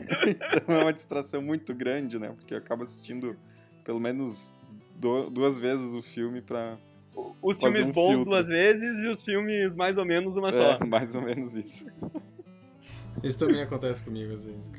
Então 0.00 0.76
é 0.76 0.82
uma 0.82 0.92
distração 0.92 1.40
muito 1.40 1.74
grande, 1.74 2.18
né? 2.18 2.28
Porque 2.36 2.54
eu 2.54 2.58
acabo 2.58 2.84
assistindo 2.84 3.36
pelo 3.84 4.00
menos 4.00 4.52
duas 4.98 5.58
vezes 5.58 5.92
o 5.94 6.02
filme 6.02 6.40
pra. 6.40 6.76
Os 7.40 7.58
filmes 7.58 7.86
um 7.86 7.92
bons 7.92 8.08
filtro. 8.10 8.30
duas 8.30 8.46
vezes 8.46 8.98
e 8.98 9.08
os 9.08 9.22
filmes 9.22 9.74
mais 9.74 9.96
ou 9.96 10.04
menos 10.04 10.36
uma 10.36 10.52
só. 10.52 10.72
É, 10.72 10.84
mais 10.84 11.14
ou 11.14 11.22
menos 11.22 11.54
isso. 11.54 11.86
Isso 13.22 13.38
também 13.38 13.62
acontece 13.62 14.02
comigo 14.02 14.32
às 14.32 14.44
vezes. 14.44 14.70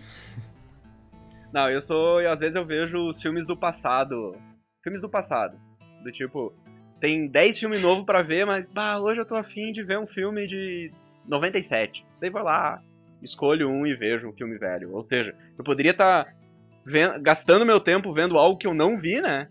Não, 1.52 1.70
eu 1.70 1.82
sou. 1.82 2.20
às 2.20 2.40
vezes 2.40 2.56
eu 2.56 2.66
vejo 2.66 3.10
os 3.10 3.22
filmes 3.22 3.46
do 3.48 3.58
passado. 3.58 4.36
Filmes 4.84 5.02
do 5.02 5.10
passado. 5.10 5.58
Do 6.04 6.12
tipo, 6.12 6.54
tem 7.00 7.28
10 7.28 7.60
filmes 7.60 7.82
novos 7.82 8.06
para 8.06 8.22
ver, 8.22 8.46
mas 8.46 8.66
bah, 8.72 9.00
hoje 9.00 9.20
eu 9.20 9.26
tô 9.26 9.36
afim 9.36 9.72
de 9.72 9.84
ver 9.84 9.98
um 9.98 10.08
filme 10.08 10.48
de 10.48 10.92
97. 11.26 12.06
Daí 12.20 12.30
vou 12.30 12.44
lá, 12.44 12.82
escolho 13.22 13.70
um 13.70 13.86
e 13.86 13.96
vejo 13.96 14.28
um 14.28 14.34
filme 14.34 14.58
velho. 14.58 14.94
Ou 14.94 15.04
seja, 15.04 15.36
eu 15.58 15.64
poderia 15.64 15.92
estar 15.92 16.26
tá 16.26 17.18
gastando 17.20 17.66
meu 17.66 17.80
tempo 17.80 18.14
vendo 18.14 18.38
algo 18.38 18.58
que 18.58 18.68
eu 18.68 18.74
não 18.74 19.00
vi, 19.00 19.22
né? 19.22 19.50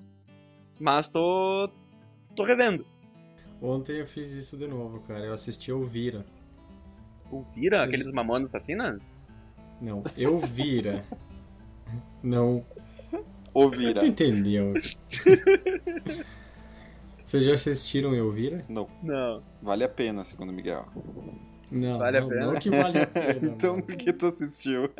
Mas 0.78 1.08
tô. 1.08 1.70
tô 2.34 2.44
revendo. 2.44 2.86
Ontem 3.60 3.98
eu 3.98 4.06
fiz 4.06 4.32
isso 4.32 4.56
de 4.56 4.66
novo, 4.66 5.00
cara. 5.00 5.24
Eu 5.24 5.32
assisti 5.32 5.70
Elvira. 5.70 6.24
Elvira? 7.32 7.78
Você... 7.78 7.84
Aqueles 7.84 8.12
Mamonas 8.12 8.54
Assassinas? 8.54 9.00
Não, 9.80 10.04
Elvira. 10.16 11.04
Não. 12.22 12.64
Ouvira. 13.54 14.00
Tu 14.00 14.06
entendeu? 14.06 14.74
Vocês 17.24 17.44
já 17.44 17.54
assistiram 17.54 18.14
Elvira? 18.14 18.60
Não. 18.68 18.86
Não. 19.02 19.42
Vale 19.62 19.82
a 19.84 19.88
pena, 19.88 20.22
segundo 20.24 20.52
Miguel. 20.52 20.86
Não, 21.70 21.98
vale 21.98 22.20
não, 22.20 22.26
a 22.26 22.30
pena? 22.30 22.46
não 22.46 22.58
que 22.60 22.70
vale 22.70 22.98
a 22.98 23.06
pena. 23.08 23.48
então 23.48 23.80
por 23.80 23.96
que 23.96 24.12
tu 24.12 24.26
assistiu? 24.26 24.90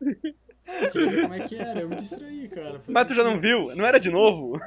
Eu 0.00 0.90
queria 0.90 1.10
ver 1.10 1.22
como 1.22 1.34
é 1.34 1.40
que 1.40 1.56
era, 1.56 1.80
eu 1.80 1.88
me 1.88 1.96
distraí, 1.96 2.48
cara. 2.48 2.80
Foi 2.80 2.92
Mas 2.94 3.08
tu 3.08 3.14
já 3.14 3.24
não 3.24 3.40
viu? 3.40 3.74
Não 3.74 3.84
era 3.84 3.98
de 3.98 4.10
novo? 4.10 4.60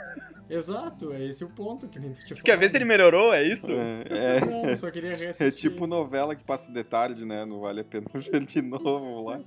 Exato, 0.50 1.12
é 1.14 1.22
esse 1.22 1.44
o 1.44 1.50
ponto 1.50 1.88
que 1.88 1.98
nem 2.00 2.12
tu 2.12 2.18
tinha 2.26 2.28
falado. 2.36 2.44
Quer 2.44 2.58
ver 2.58 2.70
se 2.70 2.76
ele 2.78 2.86
melhorou, 2.86 3.34
é 3.34 3.44
isso? 3.48 3.72
É, 3.72 4.38
é, 4.38 4.46
não, 4.46 4.70
eu 4.70 4.78
só 4.78 4.92
queria 4.92 5.16
reassistir. 5.16 5.48
É 5.48 5.52
tipo 5.72 5.88
novela 5.88 6.36
que 6.36 6.44
passa 6.44 6.72
de 6.72 6.84
tarde, 6.84 7.26
né? 7.26 7.46
Não 7.46 7.62
vale 7.62 7.82
a 7.82 7.84
pena 7.84 8.06
ver 8.14 8.46
de 8.46 8.62
novo 8.62 9.24
lá. 9.30 9.40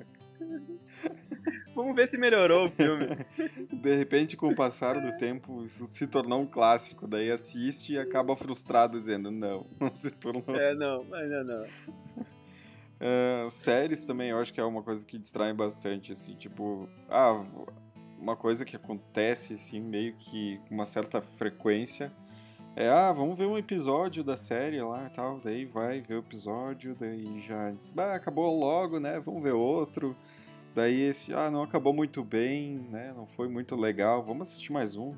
Vamos 1.76 1.94
ver 1.94 2.08
se 2.08 2.16
melhorou 2.16 2.68
o 2.68 2.70
filme. 2.70 3.06
De 3.70 3.94
repente, 3.94 4.34
com 4.34 4.48
o 4.48 4.56
passar 4.56 4.98
do 4.98 5.18
tempo, 5.18 5.62
isso 5.66 5.86
se 5.88 6.06
tornou 6.06 6.40
um 6.40 6.46
clássico. 6.46 7.06
Daí 7.06 7.30
assiste 7.30 7.92
e 7.92 7.98
acaba 7.98 8.34
frustrado, 8.34 8.98
dizendo: 8.98 9.30
não, 9.30 9.66
não 9.78 9.94
se 9.94 10.10
tornou. 10.10 10.56
É, 10.56 10.74
não, 10.74 11.02
ainda 11.12 11.44
não. 11.44 11.66
Uh, 12.96 13.50
séries 13.50 14.06
também, 14.06 14.30
eu 14.30 14.38
acho 14.38 14.54
que 14.54 14.58
é 14.58 14.64
uma 14.64 14.82
coisa 14.82 15.04
que 15.04 15.18
distrai 15.18 15.52
bastante, 15.52 16.12
assim, 16.12 16.34
tipo, 16.34 16.88
ah, 17.10 17.44
uma 18.18 18.34
coisa 18.34 18.64
que 18.64 18.74
acontece, 18.74 19.52
assim, 19.52 19.78
meio 19.78 20.14
que 20.14 20.58
com 20.66 20.74
uma 20.74 20.86
certa 20.86 21.20
frequência, 21.20 22.10
é, 22.74 22.88
ah, 22.88 23.12
vamos 23.12 23.36
ver 23.36 23.44
um 23.44 23.58
episódio 23.58 24.24
da 24.24 24.38
série 24.38 24.80
lá 24.80 25.08
e 25.12 25.14
tal, 25.14 25.38
daí 25.44 25.66
vai 25.66 26.00
ver 26.00 26.14
o 26.14 26.20
episódio, 26.20 26.96
daí 26.98 27.38
já 27.42 27.70
diz, 27.70 27.92
ah, 27.98 28.14
acabou 28.14 28.58
logo, 28.58 28.98
né, 28.98 29.20
vamos 29.20 29.42
ver 29.42 29.52
outro, 29.52 30.16
Daí 30.76 31.00
esse, 31.00 31.32
ah, 31.32 31.50
não 31.50 31.62
acabou 31.62 31.94
muito 31.94 32.22
bem, 32.22 32.86
né? 32.90 33.10
Não 33.16 33.26
foi 33.26 33.48
muito 33.48 33.74
legal, 33.74 34.22
vamos 34.22 34.48
assistir 34.48 34.72
mais 34.72 34.94
um. 34.94 35.14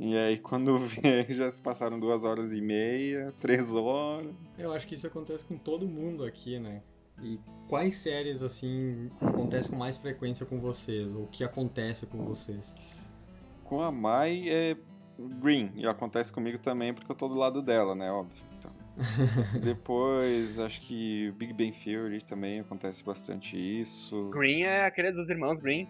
E 0.00 0.16
aí 0.16 0.38
quando 0.40 0.78
vê, 0.78 1.26
já 1.28 1.52
se 1.52 1.60
passaram 1.60 2.00
duas 2.00 2.24
horas 2.24 2.50
e 2.50 2.62
meia, 2.62 3.30
três 3.38 3.70
horas. 3.76 4.34
Eu 4.56 4.72
acho 4.72 4.86
que 4.88 4.94
isso 4.94 5.06
acontece 5.06 5.44
com 5.44 5.58
todo 5.58 5.86
mundo 5.86 6.24
aqui, 6.24 6.58
né? 6.58 6.82
E 7.22 7.38
quais 7.68 7.96
séries, 7.96 8.42
assim, 8.42 9.10
acontecem 9.20 9.70
com 9.70 9.76
mais 9.76 9.98
frequência 9.98 10.46
com 10.46 10.58
vocês? 10.58 11.14
Ou 11.14 11.24
o 11.24 11.28
que 11.28 11.44
acontece 11.44 12.06
com 12.06 12.24
vocês? 12.24 12.74
Com 13.64 13.82
a 13.82 13.92
Mai 13.92 14.48
é 14.48 14.76
Green, 15.42 15.72
e 15.76 15.86
acontece 15.86 16.32
comigo 16.32 16.58
também 16.58 16.94
porque 16.94 17.12
eu 17.12 17.16
tô 17.16 17.28
do 17.28 17.34
lado 17.34 17.60
dela, 17.60 17.94
né? 17.94 18.10
Óbvio. 18.10 18.42
Depois, 19.62 20.58
acho 20.58 20.80
que 20.82 21.32
Big 21.32 21.52
Bang 21.52 21.72
Theory 21.72 22.22
também 22.24 22.60
acontece 22.60 23.02
bastante 23.02 23.56
isso. 23.56 24.30
Green 24.30 24.62
é 24.62 24.86
aquele 24.86 25.12
dos 25.12 25.28
irmãos 25.28 25.60
Green. 25.60 25.88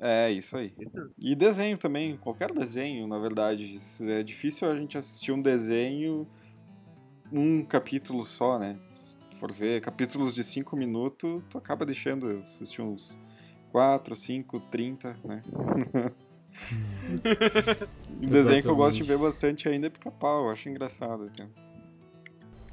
É, 0.00 0.30
isso 0.30 0.56
aí. 0.56 0.72
Isso. 0.78 1.10
E 1.18 1.34
desenho 1.34 1.78
também, 1.78 2.16
qualquer 2.16 2.52
desenho, 2.52 3.06
na 3.06 3.18
verdade. 3.18 3.78
É 4.02 4.22
difícil 4.22 4.68
a 4.68 4.76
gente 4.76 4.98
assistir 4.98 5.32
um 5.32 5.40
desenho 5.40 6.26
um 7.32 7.64
capítulo 7.64 8.24
só, 8.24 8.58
né? 8.58 8.78
Se 8.92 9.16
for 9.38 9.50
ver 9.52 9.80
capítulos 9.80 10.34
de 10.34 10.44
5 10.44 10.76
minutos, 10.76 11.42
tu 11.50 11.58
acaba 11.58 11.86
deixando 11.86 12.38
assistir 12.38 12.82
uns 12.82 13.18
4, 13.72 14.14
5, 14.14 14.60
30, 14.70 15.16
né? 15.24 15.42
desenho 18.20 18.62
que 18.62 18.68
eu 18.68 18.76
gosto 18.76 18.96
de 18.96 19.02
ver 19.02 19.18
bastante 19.18 19.68
ainda 19.68 19.88
é 19.88 19.90
pica-pau, 19.90 20.44
eu 20.44 20.50
acho 20.50 20.68
engraçado. 20.68 21.24
Até. 21.24 21.46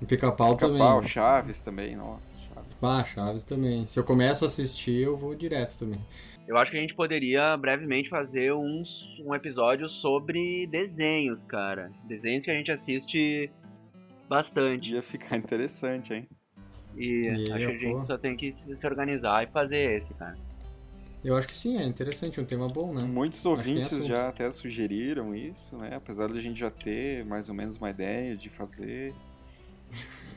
Pica-pau 0.07 0.55
também. 0.55 0.77
Pica-pau, 0.77 1.03
Chaves 1.03 1.61
também, 1.61 1.95
nossa. 1.95 2.21
Chaves. 2.53 2.77
Ah, 2.81 3.03
Chaves 3.03 3.43
também. 3.43 3.85
Se 3.85 3.99
eu 3.99 4.03
começo 4.03 4.45
a 4.45 4.47
assistir, 4.47 5.01
eu 5.01 5.15
vou 5.15 5.35
direto 5.35 5.77
também. 5.77 5.99
Eu 6.47 6.57
acho 6.57 6.71
que 6.71 6.77
a 6.77 6.81
gente 6.81 6.95
poderia 6.95 7.55
brevemente 7.55 8.09
fazer 8.09 8.53
uns, 8.53 9.19
um 9.25 9.33
episódio 9.33 9.87
sobre 9.87 10.67
desenhos, 10.67 11.45
cara. 11.45 11.91
Desenhos 12.03 12.43
que 12.43 12.51
a 12.51 12.53
gente 12.53 12.71
assiste 12.71 13.49
bastante. 14.27 14.91
Ia 14.91 15.03
ficar 15.03 15.37
interessante, 15.37 16.13
hein? 16.13 16.27
E, 16.95 17.27
e 17.27 17.51
acho 17.51 17.65
que 17.67 17.71
a 17.71 17.77
gente 17.77 18.05
só 18.05 18.17
tem 18.17 18.35
que 18.35 18.51
se 18.51 18.87
organizar 18.87 19.43
e 19.43 19.47
fazer 19.47 19.95
esse, 19.95 20.13
cara. 20.13 20.35
Eu 21.23 21.37
acho 21.37 21.47
que 21.47 21.55
sim, 21.55 21.77
é 21.77 21.83
interessante, 21.83 22.41
um 22.41 22.45
tema 22.45 22.67
bom, 22.67 22.93
né? 22.93 23.03
Muitos 23.03 23.45
ouvintes 23.45 24.05
já 24.05 24.29
até 24.29 24.51
sugeriram 24.51 25.35
isso, 25.35 25.77
né? 25.77 25.95
Apesar 25.95 26.27
de 26.27 26.37
a 26.39 26.41
gente 26.41 26.59
já 26.59 26.71
ter 26.71 27.23
mais 27.25 27.47
ou 27.47 27.53
menos 27.53 27.77
uma 27.77 27.91
ideia 27.91 28.35
de 28.35 28.49
fazer. 28.49 29.13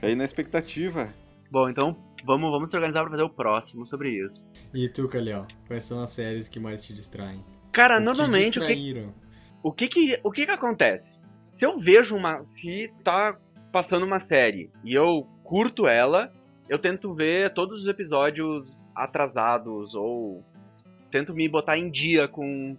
Aí 0.03 0.15
na 0.15 0.25
expectativa. 0.25 1.13
Bom, 1.51 1.69
então 1.69 1.97
vamos, 2.25 2.51
vamos 2.51 2.71
se 2.71 2.77
organizar 2.77 3.03
para 3.03 3.11
fazer 3.11 3.23
o 3.23 3.31
próximo 3.31 3.87
sobre 3.87 4.11
isso. 4.11 4.45
E 4.75 4.89
tu, 4.89 5.09
Calhau, 5.09 5.47
quais 5.67 5.85
são 5.85 6.03
as 6.03 6.11
séries 6.11 6.49
que 6.49 6.59
mais 6.59 6.85
te 6.85 6.93
distraem? 6.93 7.45
Cara, 7.73 7.97
Ou 7.97 8.03
normalmente. 8.03 8.53
Te 8.53 8.61
distraíram? 8.61 9.15
O 9.63 9.73
que, 9.73 9.87
o 9.87 9.89
que 9.89 9.89
que, 9.89 10.21
o 10.25 10.31
que 10.31 10.47
que 10.47 10.53
acontece? 10.53 11.19
Se 11.53 11.65
eu 11.65 11.79
vejo 11.79 12.17
uma. 12.17 12.45
Se 12.47 12.93
tá 13.03 13.39
passando 13.73 14.05
uma 14.05 14.19
série 14.19 14.71
e 14.85 14.95
eu 14.95 15.27
curto 15.43 15.87
ela, 15.87 16.33
eu 16.69 16.79
tento 16.79 17.15
ver 17.15 17.53
todos 17.53 17.83
os 17.83 17.89
episódios 17.89 18.67
atrasados 18.95 19.95
ou 19.95 20.45
tento 21.11 21.35
me 21.35 21.49
botar 21.49 21.77
em 21.77 21.91
dia 21.91 22.29
com, 22.29 22.77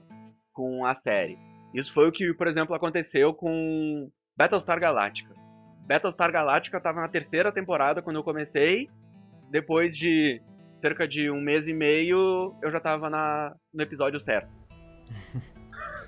com 0.54 0.86
a 0.86 0.96
série. 0.96 1.38
Isso 1.74 1.94
foi 1.94 2.08
o 2.08 2.12
que, 2.12 2.34
por 2.34 2.48
exemplo, 2.48 2.74
aconteceu 2.74 3.34
com 3.34 4.10
Battlestar 4.38 4.80
Galactica. 4.80 5.35
Battlestar 5.86 6.32
Galactica 6.32 6.78
estava 6.78 7.02
na 7.02 7.08
terceira 7.08 7.52
temporada 7.52 8.02
quando 8.02 8.16
eu 8.18 8.24
comecei. 8.24 8.90
Depois 9.52 9.96
de 9.96 10.42
cerca 10.82 11.08
de 11.08 11.30
um 11.30 11.40
mês 11.40 11.68
e 11.68 11.74
meio, 11.74 12.56
eu 12.62 12.72
já 12.72 12.78
estava 12.78 13.10
na, 13.10 13.56
no 13.74 13.82
episódio 13.82 14.20
certo. 14.20 14.50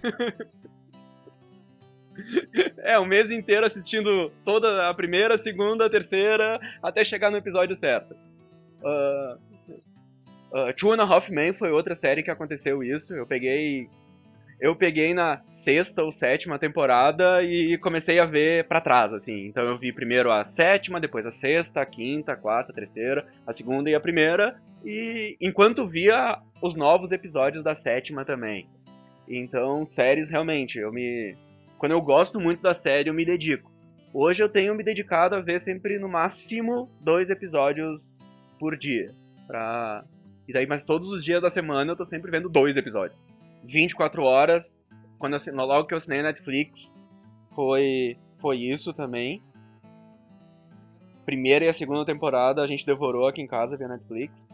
é, 2.80 3.00
um 3.00 3.06
mês 3.06 3.32
inteiro 3.32 3.66
assistindo 3.66 4.32
toda 4.44 4.90
a 4.90 4.94
primeira, 4.94 5.38
segunda, 5.38 5.90
terceira, 5.90 6.60
até 6.82 7.04
chegar 7.04 7.32
no 7.32 7.38
episódio 7.38 7.76
certo. 7.76 8.16
Uh, 8.82 9.38
uh, 10.52 10.74
Two 10.76 10.94
and 10.94 11.02
a 11.02 11.06
Half 11.06 11.30
Men 11.30 11.54
foi 11.54 11.72
outra 11.72 11.96
série 11.96 12.24
que 12.24 12.32
aconteceu 12.32 12.84
isso. 12.84 13.14
Eu 13.14 13.26
peguei 13.26 13.90
eu 14.60 14.76
peguei 14.76 15.14
na 15.14 15.42
sexta 15.46 16.04
ou 16.04 16.12
sétima 16.12 16.58
temporada 16.58 17.44
e 17.44 17.78
comecei 17.78 18.20
a 18.20 18.26
ver 18.26 18.68
para 18.68 18.82
trás, 18.82 19.14
assim. 19.14 19.46
Então 19.46 19.64
eu 19.64 19.78
vi 19.78 19.94
primeiro 19.94 20.32
a 20.32 20.44
sétima, 20.46 21.00
depois 21.00 21.26
a 21.26 21.32
sexta, 21.32 21.82
a 21.82 21.86
quinta, 21.86 22.32
a 22.32 22.36
quarta, 22.36 22.72
a 22.72 22.76
terceira, 22.76 23.26
a 23.46 23.54
segunda 23.54 23.90
e 23.90 23.96
a 23.96 24.00
primeira. 24.00 24.60
E 24.84 25.38
enquanto 25.40 25.88
via 25.88 26.40
os 26.62 26.76
novos 26.76 27.12
episódios 27.12 27.64
da 27.64 27.76
sétima 27.76 28.26
também. 28.26 28.68
Então, 29.28 29.86
séries 29.86 30.30
realmente, 30.30 30.80
eu 30.80 30.92
me. 30.92 31.36
Quando 31.78 31.92
eu 31.92 32.02
gosto 32.02 32.40
muito 32.40 32.62
da 32.62 32.74
série, 32.74 33.10
eu 33.10 33.14
me 33.14 33.26
dedico. 33.26 33.72
Hoje 34.14 34.42
eu 34.42 34.50
tenho 34.50 34.74
me 34.74 34.84
dedicado 34.84 35.36
a 35.36 35.42
ver 35.42 35.60
sempre 35.60 36.00
no 36.00 36.10
máximo 36.10 36.90
dois 37.02 37.30
episódios 37.30 38.12
por 38.60 38.76
dia. 38.76 39.14
Pra... 39.46 40.04
E 40.48 40.54
daí, 40.54 40.66
mas 40.66 40.84
todos 40.84 41.10
os 41.10 41.24
dias 41.24 41.42
da 41.42 41.50
semana 41.50 41.92
eu 41.92 41.96
tô 41.96 42.06
sempre 42.06 42.32
vendo 42.32 42.50
dois 42.50 42.76
episódios. 42.76 43.20
24 43.68 44.24
horas. 44.24 44.80
Quando 45.20 45.36
eu, 45.36 45.56
logo 45.56 45.88
que 45.88 45.94
eu 45.94 45.98
assinei 45.98 46.20
a 46.20 46.24
Netflix, 46.24 46.96
foi, 47.54 48.18
foi 48.40 48.58
isso 48.58 48.94
também. 48.94 49.42
primeira 51.26 51.66
e 51.66 51.68
a 51.68 51.74
segunda 51.74 52.06
temporada 52.06 52.62
a 52.62 52.68
gente 52.68 52.86
devorou 52.86 53.28
aqui 53.28 53.42
em 53.42 53.48
casa 53.48 53.76
via 53.76 53.88
Netflix. 53.88 54.50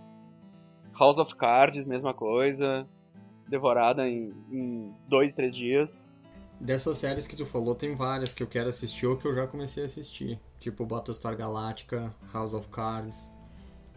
House 0.97 1.17
of 1.17 1.35
Cards, 1.35 1.85
mesma 1.85 2.13
coisa. 2.13 2.87
Devorada 3.47 4.07
em, 4.07 4.33
em 4.51 4.93
dois, 5.07 5.35
três 5.35 5.55
dias. 5.55 6.01
Dessas 6.59 6.97
séries 6.97 7.27
que 7.27 7.35
tu 7.35 7.45
falou, 7.45 7.75
tem 7.75 7.93
várias 7.93 8.33
que 8.33 8.41
eu 8.41 8.47
quero 8.47 8.69
assistir 8.69 9.05
ou 9.05 9.17
que 9.17 9.27
eu 9.27 9.33
já 9.33 9.45
comecei 9.45 9.83
a 9.83 9.85
assistir. 9.85 10.39
Tipo 10.59 10.85
Battlestar 10.85 11.35
Galactica, 11.35 12.15
House 12.31 12.53
of 12.53 12.69
Cards. 12.69 13.32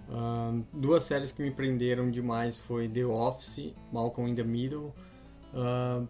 Uh, 0.08 0.64
duas 0.72 1.02
séries 1.02 1.32
que 1.32 1.42
me 1.42 1.50
prenderam 1.50 2.10
demais 2.10 2.56
foi 2.56 2.88
The 2.88 3.04
Office, 3.04 3.74
Malcolm 3.92 4.30
in 4.30 4.34
the 4.34 4.44
Middle. 4.44 4.94
Uh, 5.52 6.06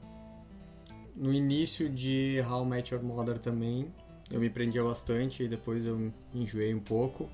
no 1.15 1.33
início 1.33 1.89
de 1.89 2.43
How 2.49 2.65
I 2.65 2.69
Met 2.69 2.95
Your 2.95 3.03
Mother 3.03 3.39
também, 3.39 3.91
eu 4.31 4.39
me 4.39 4.51
prendia 4.51 4.83
bastante 4.83 5.43
e 5.43 5.49
depois 5.49 5.87
eu 5.87 6.13
enjoei 6.35 6.75
um 6.75 6.81
pouco. 6.81 7.29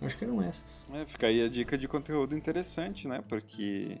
Acho 0.00 0.16
que 0.16 0.24
eram 0.24 0.42
essas. 0.42 0.82
É, 0.92 1.04
fica 1.04 1.26
aí 1.26 1.42
a 1.42 1.48
dica 1.48 1.76
de 1.76 1.86
conteúdo 1.86 2.34
interessante, 2.36 3.06
né? 3.06 3.22
Porque 3.28 3.98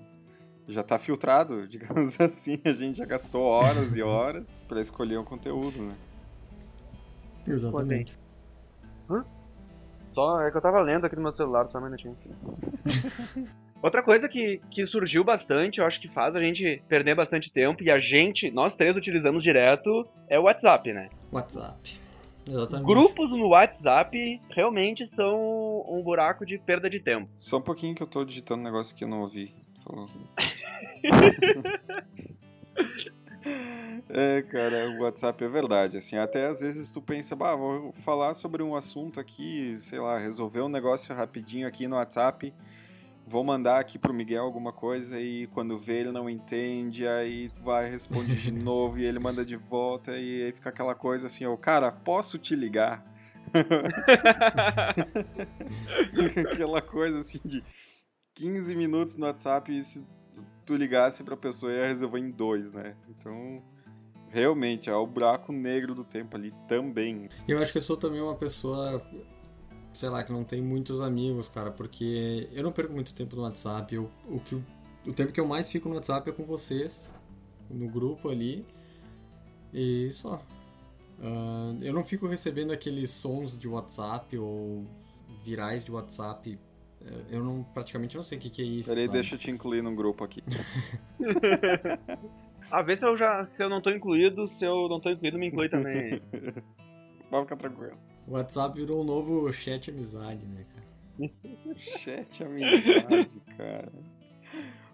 já 0.66 0.82
tá 0.82 0.98
filtrado, 0.98 1.66
digamos 1.68 2.18
assim. 2.20 2.58
A 2.64 2.72
gente 2.72 2.98
já 2.98 3.04
gastou 3.04 3.42
horas 3.42 3.94
e 3.94 4.02
horas 4.02 4.46
para 4.66 4.80
escolher 4.80 5.18
um 5.18 5.24
conteúdo, 5.24 5.82
né? 5.82 5.94
Exatamente. 7.46 8.18
Hã? 9.08 9.24
Só 10.20 10.42
é 10.42 10.50
que 10.50 10.56
eu 10.58 10.60
tava 10.60 10.82
lendo 10.82 11.06
aqui 11.06 11.16
no 11.16 11.22
meu 11.22 11.32
celular, 11.32 11.66
só 11.68 11.78
um 11.78 11.84
minutinho. 11.84 12.14
Outra 13.82 14.02
coisa 14.02 14.28
que, 14.28 14.60
que 14.70 14.84
surgiu 14.84 15.24
bastante, 15.24 15.80
eu 15.80 15.86
acho 15.86 15.98
que 15.98 16.08
faz 16.08 16.36
a 16.36 16.40
gente 16.40 16.82
perder 16.86 17.14
bastante 17.14 17.50
tempo 17.50 17.82
e 17.82 17.90
a 17.90 17.98
gente, 17.98 18.50
nós 18.50 18.76
três 18.76 18.94
utilizamos 18.94 19.42
direto, 19.42 20.06
é 20.28 20.38
o 20.38 20.42
WhatsApp, 20.42 20.92
né? 20.92 21.08
WhatsApp. 21.32 21.98
Exatamente. 22.46 22.86
Grupos 22.86 23.30
no 23.30 23.48
WhatsApp 23.48 24.42
realmente 24.50 25.08
são 25.08 25.86
um 25.88 26.02
buraco 26.02 26.44
de 26.44 26.58
perda 26.58 26.90
de 26.90 27.00
tempo. 27.00 27.26
Só 27.38 27.56
um 27.56 27.62
pouquinho 27.62 27.94
que 27.94 28.02
eu 28.02 28.06
tô 28.06 28.22
digitando 28.22 28.60
um 28.60 28.64
negócio 28.64 28.94
que 28.94 29.02
eu 29.02 29.08
não 29.08 29.22
ouvi. 29.22 29.54
é, 34.08 34.42
cara, 34.42 34.90
o 34.90 35.02
WhatsApp 35.02 35.44
é 35.44 35.48
verdade, 35.48 35.96
assim, 35.96 36.16
até 36.16 36.46
às 36.46 36.60
vezes 36.60 36.92
tu 36.92 37.00
pensa, 37.00 37.34
bah, 37.34 37.54
vou 37.54 37.92
falar 38.04 38.34
sobre 38.34 38.62
um 38.62 38.76
assunto 38.76 39.20
aqui, 39.20 39.76
sei 39.78 39.98
lá, 39.98 40.18
resolver 40.18 40.60
um 40.60 40.68
negócio 40.68 41.14
rapidinho 41.14 41.66
aqui 41.66 41.86
no 41.86 41.96
WhatsApp, 41.96 42.52
vou 43.26 43.44
mandar 43.44 43.78
aqui 43.78 43.98
pro 43.98 44.12
Miguel 44.12 44.44
alguma 44.44 44.72
coisa 44.72 45.20
e 45.20 45.46
quando 45.48 45.78
vê 45.78 46.00
ele 46.00 46.12
não 46.12 46.28
entende, 46.28 47.06
aí 47.06 47.48
tu 47.50 47.62
vai, 47.62 47.88
responde 47.88 48.34
de 48.34 48.50
novo 48.52 48.98
e 48.98 49.04
ele 49.04 49.18
manda 49.18 49.44
de 49.44 49.56
volta 49.56 50.16
e 50.16 50.44
aí 50.44 50.52
fica 50.52 50.70
aquela 50.70 50.94
coisa 50.94 51.26
assim, 51.26 51.46
ô, 51.46 51.56
cara, 51.56 51.92
posso 51.92 52.38
te 52.38 52.56
ligar? 52.56 53.04
aquela 56.52 56.82
coisa 56.82 57.18
assim 57.18 57.40
de 57.44 57.64
15 58.34 58.74
minutos 58.74 59.16
no 59.16 59.26
WhatsApp 59.26 59.76
e 59.76 59.82
se 59.82 60.04
tu 60.64 60.74
ligasse 60.74 61.22
pra 61.22 61.36
pessoa 61.36 61.72
ia 61.72 61.88
resolver 61.88 62.18
em 62.18 62.30
dois, 62.30 62.72
né? 62.72 62.96
Então, 63.08 63.62
realmente, 64.28 64.88
é 64.88 64.94
o 64.94 65.06
buraco 65.06 65.52
negro 65.52 65.94
do 65.94 66.04
tempo 66.04 66.36
ali 66.36 66.52
também. 66.68 67.28
Eu 67.46 67.58
acho 67.58 67.72
que 67.72 67.78
eu 67.78 67.82
sou 67.82 67.96
também 67.96 68.20
uma 68.20 68.34
pessoa, 68.34 69.04
sei 69.92 70.08
lá, 70.08 70.22
que 70.22 70.32
não 70.32 70.44
tem 70.44 70.62
muitos 70.62 71.00
amigos, 71.00 71.48
cara, 71.48 71.70
porque 71.70 72.48
eu 72.52 72.62
não 72.62 72.72
perco 72.72 72.92
muito 72.92 73.14
tempo 73.14 73.36
no 73.36 73.42
WhatsApp. 73.42 73.94
Eu, 73.94 74.10
o, 74.28 74.40
que, 74.40 74.54
o 75.06 75.12
tempo 75.12 75.32
que 75.32 75.40
eu 75.40 75.46
mais 75.46 75.68
fico 75.68 75.88
no 75.88 75.96
WhatsApp 75.96 76.30
é 76.30 76.32
com 76.32 76.44
vocês, 76.44 77.12
no 77.68 77.88
grupo 77.88 78.28
ali, 78.28 78.64
e 79.72 80.10
só. 80.12 80.42
Uh, 81.18 81.76
eu 81.82 81.92
não 81.92 82.02
fico 82.02 82.26
recebendo 82.26 82.72
aqueles 82.72 83.10
sons 83.10 83.58
de 83.58 83.68
WhatsApp 83.68 84.38
ou 84.38 84.86
virais 85.44 85.84
de 85.84 85.92
WhatsApp 85.92 86.58
eu 87.30 87.42
não, 87.42 87.62
praticamente 87.62 88.16
não 88.16 88.22
sei 88.22 88.38
o 88.38 88.40
que, 88.40 88.50
que 88.50 88.62
é 88.62 88.64
isso. 88.64 88.88
Peraí, 88.90 89.06
sabe? 89.06 89.18
deixa 89.18 89.34
eu 89.34 89.38
te 89.38 89.50
incluir 89.50 89.82
num 89.82 89.94
grupo 89.94 90.22
aqui. 90.22 90.42
ah, 92.70 92.82
vê 92.82 92.96
se 92.96 93.06
eu 93.06 93.16
já. 93.16 93.46
Se 93.56 93.62
eu 93.62 93.70
não 93.70 93.80
tô 93.80 93.90
incluído, 93.90 94.46
se 94.48 94.64
eu 94.64 94.88
não 94.88 95.00
tô 95.00 95.10
incluído, 95.10 95.38
me 95.38 95.48
inclui 95.48 95.68
também. 95.68 96.20
Pode 97.30 97.44
ficar 97.48 97.56
tranquilo. 97.56 97.96
O 98.26 98.32
WhatsApp 98.32 98.78
virou 98.78 99.00
um 99.00 99.04
novo 99.04 99.50
chat 99.52 99.90
amizade, 99.90 100.44
né, 100.46 100.64
cara? 100.74 100.86
chat 101.98 102.44
amizade, 102.44 103.40
cara. 103.56 103.92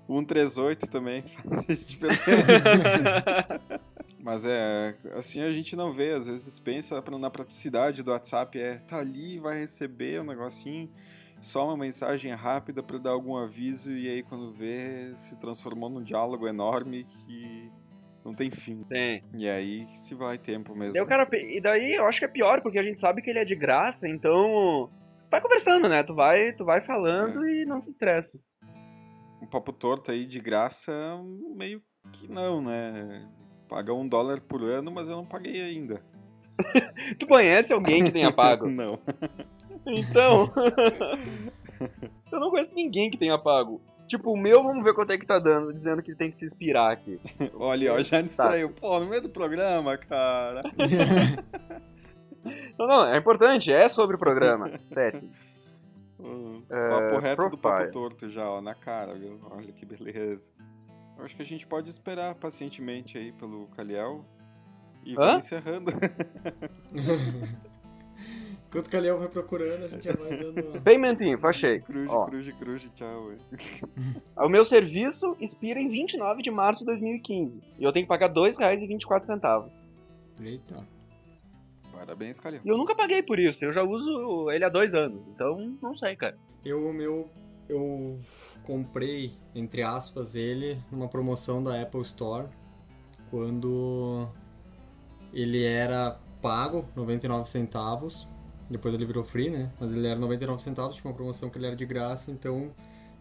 138 0.06 0.86
também. 0.86 1.24
Mas 4.22 4.44
é, 4.44 4.94
assim 5.14 5.40
a 5.40 5.52
gente 5.52 5.74
não 5.76 5.92
vê, 5.92 6.12
às 6.12 6.26
vezes 6.26 6.58
pensa 6.60 7.02
na 7.18 7.30
praticidade 7.30 8.02
do 8.02 8.10
WhatsApp, 8.10 8.58
é 8.58 8.76
tá 8.78 8.98
ali, 8.98 9.38
vai 9.38 9.60
receber 9.60 10.20
um 10.20 10.24
negocinho 10.24 10.88
só 11.40 11.66
uma 11.66 11.76
mensagem 11.76 12.32
rápida 12.34 12.82
para 12.82 12.98
dar 12.98 13.10
algum 13.10 13.36
aviso 13.36 13.92
e 13.92 14.08
aí 14.08 14.22
quando 14.22 14.52
vê 14.52 15.12
se 15.16 15.36
transformou 15.36 15.88
num 15.88 16.02
diálogo 16.02 16.48
enorme 16.48 17.04
que 17.04 17.70
não 18.24 18.34
tem 18.34 18.50
fim. 18.50 18.82
Tem. 18.84 19.22
E 19.34 19.48
aí 19.48 19.86
se 19.88 20.14
vai 20.14 20.36
tempo 20.36 20.74
mesmo. 20.74 20.94
Daí 20.94 21.06
cara, 21.06 21.28
e 21.32 21.60
daí 21.60 21.92
eu 21.94 22.06
acho 22.06 22.18
que 22.18 22.24
é 22.24 22.28
pior, 22.28 22.60
porque 22.60 22.78
a 22.78 22.82
gente 22.82 22.98
sabe 22.98 23.22
que 23.22 23.30
ele 23.30 23.38
é 23.38 23.44
de 23.44 23.54
graça, 23.54 24.08
então 24.08 24.90
vai 25.30 25.40
conversando, 25.40 25.88
né? 25.88 26.02
Tu 26.02 26.14
vai, 26.14 26.52
tu 26.52 26.64
vai 26.64 26.80
falando 26.80 27.44
é. 27.44 27.62
e 27.62 27.64
não 27.64 27.80
se 27.80 27.90
estressa. 27.90 28.38
Um 29.40 29.46
papo 29.46 29.72
torto 29.72 30.10
aí 30.10 30.26
de 30.26 30.40
graça, 30.40 30.92
meio 31.54 31.80
que 32.12 32.26
não, 32.26 32.60
né? 32.60 33.28
Paga 33.68 33.92
um 33.92 34.08
dólar 34.08 34.40
por 34.40 34.62
ano, 34.62 34.90
mas 34.90 35.08
eu 35.08 35.16
não 35.16 35.26
paguei 35.26 35.60
ainda. 35.60 36.02
tu 37.20 37.26
conhece 37.26 37.72
alguém 37.72 38.04
que 38.04 38.10
tenha 38.10 38.32
pago? 38.34 38.68
não. 38.68 38.98
Então. 39.86 40.52
eu 42.32 42.40
não 42.40 42.50
conheço 42.50 42.74
ninguém 42.74 43.10
que 43.10 43.18
tenha 43.18 43.38
pago. 43.38 43.80
Tipo, 44.08 44.32
o 44.32 44.36
meu, 44.36 44.62
vamos 44.62 44.84
ver 44.84 44.94
quanto 44.94 45.12
é 45.12 45.18
que 45.18 45.26
tá 45.26 45.38
dando, 45.38 45.72
dizendo 45.72 46.02
que 46.02 46.14
tem 46.14 46.30
que 46.30 46.38
se 46.38 46.44
inspirar 46.44 46.92
aqui. 46.92 47.20
Olha, 47.54 47.92
ó, 47.92 48.02
já 48.02 48.20
distraiu. 48.20 48.68
Tá. 48.68 48.80
Pô, 48.80 49.00
no 49.00 49.06
meio 49.06 49.22
do 49.22 49.28
programa, 49.28 49.98
cara. 49.98 50.60
não, 52.78 52.86
não, 52.86 53.06
é 53.06 53.18
importante, 53.18 53.72
é 53.72 53.88
sobre 53.88 54.14
o 54.14 54.18
programa. 54.18 54.78
Sete. 54.84 55.28
Uh, 56.20 56.62
papo 56.68 57.18
reto 57.18 57.36
profile. 57.36 57.50
do 57.50 57.58
papo 57.58 57.90
torto 57.90 58.30
já, 58.30 58.48
ó, 58.48 58.60
na 58.60 58.74
cara, 58.74 59.14
viu? 59.14 59.40
Olha 59.50 59.72
que 59.72 59.84
beleza. 59.84 60.40
Eu 61.18 61.24
acho 61.24 61.34
que 61.34 61.42
a 61.42 61.46
gente 61.46 61.66
pode 61.66 61.90
esperar 61.90 62.34
pacientemente 62.36 63.18
aí 63.18 63.32
pelo 63.32 63.66
Caliel 63.68 64.24
e 65.04 65.14
vai 65.14 65.38
encerrando. 65.38 65.90
Enquanto 68.68 68.86
o 68.86 68.90
Caliel 68.90 69.18
vai 69.18 69.28
procurando, 69.28 69.84
a 69.84 69.88
gente 69.88 70.04
já 70.04 70.12
vai 70.12 70.36
dando. 70.36 70.80
Paymentinho, 70.82 71.38
achei. 71.46 71.80
Cruz, 71.80 72.08
Ó. 72.10 72.24
cruz, 72.24 72.52
cruz, 72.56 72.90
tchau. 72.94 73.32
o 74.36 74.48
meu 74.48 74.64
serviço 74.64 75.36
expira 75.40 75.80
em 75.80 75.88
29 75.88 76.42
de 76.42 76.50
março 76.50 76.80
de 76.80 76.86
2015. 76.86 77.62
E 77.78 77.84
eu 77.84 77.92
tenho 77.92 78.04
que 78.04 78.08
pagar 78.08 78.28
R$ 78.28 78.34
2,24. 78.34 79.70
Eita. 80.42 80.86
Parabéns, 81.92 82.38
Caliel. 82.38 82.60
E 82.64 82.68
eu 82.68 82.76
nunca 82.76 82.94
paguei 82.94 83.22
por 83.22 83.38
isso, 83.38 83.64
eu 83.64 83.72
já 83.72 83.82
uso 83.82 84.50
ele 84.50 84.64
há 84.64 84.68
dois 84.68 84.94
anos. 84.94 85.22
Então, 85.28 85.76
não 85.80 85.96
sei, 85.96 86.14
cara. 86.16 86.36
Eu, 86.64 86.86
o 86.86 86.92
meu. 86.92 87.30
Eu 87.68 88.20
comprei, 88.62 89.32
entre 89.54 89.82
aspas, 89.82 90.36
ele 90.36 90.78
numa 90.90 91.08
promoção 91.08 91.62
da 91.64 91.80
Apple 91.80 92.02
Store. 92.02 92.48
Quando 93.28 94.28
ele 95.32 95.64
era 95.64 96.20
pago, 96.40 96.84
99 96.94 97.48
centavos. 97.48 98.28
Depois 98.70 98.94
ele 98.94 99.04
virou 99.04 99.22
free, 99.22 99.50
né? 99.50 99.70
Mas 99.80 99.94
ele 99.94 100.06
era 100.06 100.18
99 100.18 100.60
centavos, 100.60 100.96
tinha 100.96 101.10
uma 101.10 101.16
promoção 101.16 101.48
que 101.48 101.58
ele 101.58 101.66
era 101.66 101.76
de 101.76 101.86
graça, 101.86 102.30
então 102.30 102.72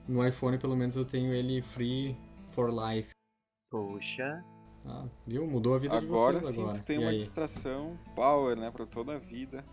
no 0.08 0.26
iPhone 0.26 0.58
pelo 0.58 0.76
menos 0.76 0.96
eu 0.96 1.06
tenho 1.06 1.34
ele 1.34 1.62
free 1.62 2.16
for 2.48 2.70
life. 2.72 3.10
Poxa. 3.70 4.44
Ah, 4.86 5.06
viu? 5.26 5.48
Mudou 5.48 5.76
a 5.76 5.80
vida 5.80 5.98
agora, 5.98 6.38
de 6.38 6.46
vocês 6.46 6.56
sim, 6.56 6.62
agora. 6.62 6.80
tem 6.80 6.96
e 6.98 7.00
uma 7.00 7.10
aí? 7.10 7.20
distração 7.20 7.98
power, 8.16 8.56
né, 8.56 8.70
para 8.72 8.86
toda 8.86 9.16
a 9.16 9.20
vida. 9.20 9.64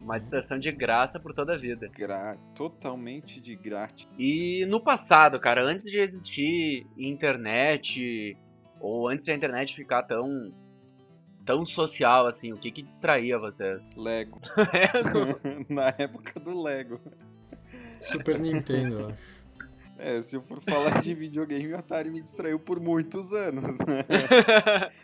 Uma 0.00 0.18
distração 0.18 0.58
de 0.58 0.70
graça 0.70 1.18
por 1.18 1.34
toda 1.34 1.54
a 1.54 1.56
vida. 1.56 1.88
Gra 1.88 2.36
totalmente 2.54 3.40
de 3.40 3.56
grátis. 3.56 4.06
E 4.18 4.64
no 4.66 4.80
passado, 4.80 5.40
cara, 5.40 5.62
antes 5.62 5.84
de 5.84 5.98
existir 5.98 6.86
internet, 6.96 8.36
ou 8.80 9.08
antes 9.08 9.26
da 9.26 9.34
internet 9.34 9.74
ficar 9.74 10.04
tão 10.04 10.52
tão 11.48 11.64
social 11.64 12.26
assim? 12.26 12.52
O 12.52 12.58
que 12.58 12.70
que 12.70 12.82
distraía 12.82 13.38
você? 13.38 13.80
Lego. 13.96 14.38
Lego? 14.54 15.40
Na 15.72 15.94
época 15.96 16.38
do 16.38 16.62
Lego. 16.62 17.00
Super 18.02 18.38
Nintendo, 18.38 19.00
eu 19.00 19.08
acho. 19.08 19.38
É, 20.00 20.22
se 20.22 20.36
eu 20.36 20.42
for 20.42 20.60
falar 20.60 21.00
de 21.00 21.12
videogame, 21.12 21.72
o 21.72 21.76
Atari 21.76 22.08
me 22.08 22.20
distraiu 22.20 22.60
por 22.60 22.78
muitos 22.78 23.32
anos, 23.32 23.64
né? 23.64 24.04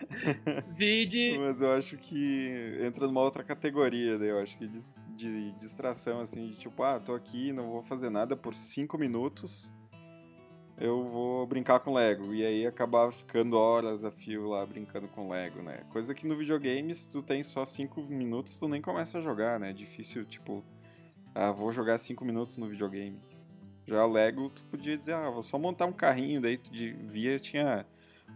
Vide. 0.76 1.36
Mas 1.36 1.60
eu 1.60 1.72
acho 1.72 1.96
que 1.96 2.78
entra 2.80 3.06
numa 3.08 3.22
outra 3.22 3.42
categoria, 3.42 4.16
daí 4.16 4.28
eu 4.28 4.38
acho 4.38 4.56
que 4.56 4.68
de, 4.68 4.80
de 5.16 5.52
distração, 5.58 6.20
assim, 6.20 6.50
de 6.50 6.56
tipo, 6.58 6.80
ah, 6.84 7.00
tô 7.00 7.12
aqui, 7.12 7.52
não 7.52 7.70
vou 7.70 7.82
fazer 7.82 8.08
nada 8.08 8.36
por 8.36 8.54
cinco 8.54 8.96
minutos 8.96 9.72
eu 10.78 11.04
vou 11.04 11.46
brincar 11.46 11.80
com 11.80 11.94
Lego. 11.94 12.34
E 12.34 12.44
aí 12.44 12.66
acabava 12.66 13.12
ficando 13.12 13.56
horas 13.56 14.04
a 14.04 14.10
fio 14.10 14.48
lá 14.48 14.64
brincando 14.66 15.08
com 15.08 15.28
Lego, 15.30 15.62
né? 15.62 15.80
Coisa 15.92 16.14
que 16.14 16.26
no 16.26 16.36
videogame, 16.36 16.94
se 16.94 17.10
tu 17.10 17.22
tem 17.22 17.42
só 17.42 17.64
5 17.64 18.00
minutos, 18.02 18.58
tu 18.58 18.68
nem 18.68 18.80
começa 18.82 19.18
a 19.18 19.20
jogar, 19.22 19.58
né? 19.60 19.70
É 19.70 19.72
difícil, 19.72 20.24
tipo, 20.24 20.64
Ah, 21.34 21.50
vou 21.50 21.72
jogar 21.72 21.98
5 21.98 22.24
minutos 22.24 22.56
no 22.58 22.68
videogame. 22.68 23.18
Já 23.86 24.06
Lego, 24.06 24.50
tu 24.50 24.62
podia 24.70 24.96
dizer, 24.96 25.14
ah, 25.14 25.28
vou 25.30 25.42
só 25.42 25.58
montar 25.58 25.84
um 25.86 25.92
carrinho, 25.92 26.40
daí 26.40 26.56
tu 26.56 26.70
de- 26.70 26.92
via, 26.92 27.38
tinha 27.40 27.84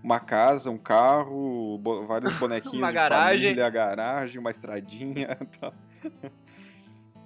uma 0.02 0.18
casa, 0.20 0.68
um 0.70 0.76
carro, 0.76 1.78
bo- 1.78 2.04
vários 2.06 2.32
bonequinhos 2.38 2.76
Uma 2.76 2.88
de 2.88 2.94
garagem. 2.94 3.42
família, 3.44 3.70
garagem, 3.70 4.38
uma 4.40 4.50
estradinha 4.50 5.38
e 5.40 5.46
tal. 5.58 5.72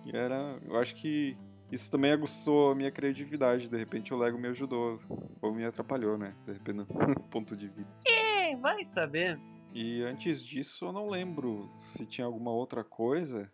E 0.04 0.16
era, 0.16 0.58
eu 0.66 0.76
acho 0.78 0.94
que 0.96 1.36
isso 1.72 1.90
também 1.90 2.12
aguçou 2.12 2.70
a 2.70 2.74
minha 2.74 2.90
criatividade, 2.90 3.68
de 3.68 3.76
repente 3.78 4.12
o 4.12 4.18
Lego 4.18 4.38
me 4.38 4.48
ajudou, 4.48 5.00
ou 5.40 5.54
me 5.54 5.64
atrapalhou, 5.64 6.18
né, 6.18 6.34
de 6.44 6.52
repente 6.52 6.76
no 6.76 6.86
ponto 7.32 7.56
de 7.56 7.66
vista. 7.68 7.92
É, 8.06 8.54
vai 8.56 8.84
saber. 8.84 9.40
E 9.72 10.02
antes 10.02 10.44
disso 10.44 10.84
eu 10.84 10.92
não 10.92 11.08
lembro 11.08 11.70
se 11.96 12.04
tinha 12.04 12.26
alguma 12.26 12.50
outra 12.50 12.84
coisa. 12.84 13.50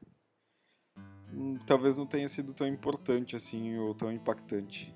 Hum, 1.33 1.59
Talvez 1.65 1.97
não 1.97 2.07
tenha 2.07 2.29
sido 2.29 2.53
tão 2.53 2.67
importante 2.67 3.37
assim 3.37 3.79
ou 3.79 3.95
tão 3.95 4.11
impactante. 4.11 4.93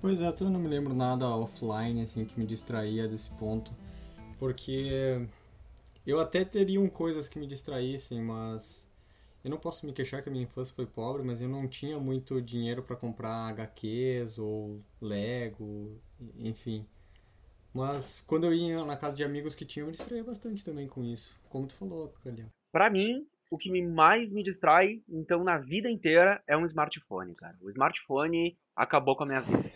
Pois 0.00 0.22
é, 0.22 0.34
eu 0.40 0.50
não 0.50 0.60
me 0.60 0.68
lembro 0.68 0.94
nada 0.94 1.28
offline 1.28 2.00
assim 2.00 2.24
que 2.24 2.38
me 2.38 2.46
distraía 2.46 3.06
desse 3.06 3.30
ponto, 3.32 3.72
porque 4.38 5.28
eu 6.06 6.18
até 6.18 6.44
teriam 6.44 6.88
coisas 6.88 7.28
que 7.28 7.38
me 7.38 7.46
distraíssem, 7.46 8.22
mas 8.22 8.83
eu 9.44 9.50
não 9.50 9.58
posso 9.58 9.84
me 9.84 9.92
queixar 9.92 10.22
que 10.22 10.30
a 10.30 10.32
minha 10.32 10.44
infância 10.44 10.74
foi 10.74 10.86
pobre, 10.86 11.22
mas 11.22 11.42
eu 11.42 11.48
não 11.48 11.68
tinha 11.68 11.98
muito 11.98 12.40
dinheiro 12.40 12.82
para 12.82 12.96
comprar 12.96 13.50
HQs 13.50 14.38
ou 14.38 14.82
Lego, 15.00 16.00
enfim. 16.38 16.86
Mas 17.74 18.22
quando 18.22 18.44
eu 18.44 18.54
ia 18.54 18.82
na 18.86 18.96
casa 18.96 19.16
de 19.16 19.22
amigos 19.22 19.54
que 19.54 19.66
tinham, 19.66 19.84
eu 19.84 19.90
me 19.90 19.96
distraía 19.96 20.24
bastante 20.24 20.64
também 20.64 20.88
com 20.88 21.04
isso. 21.04 21.38
Como 21.50 21.66
tu 21.66 21.74
falou, 21.74 22.14
Calhão. 22.24 22.48
Pra 22.72 22.88
mim, 22.88 23.26
o 23.50 23.58
que 23.58 23.70
mais 23.82 24.30
me 24.32 24.42
distrai, 24.42 25.02
então, 25.08 25.44
na 25.44 25.58
vida 25.58 25.90
inteira, 25.90 26.42
é 26.46 26.56
um 26.56 26.64
smartphone, 26.64 27.34
cara. 27.34 27.56
O 27.60 27.68
smartphone 27.68 28.56
acabou 28.74 29.14
com 29.14 29.24
a 29.24 29.26
minha 29.26 29.40
vida. 29.40 29.70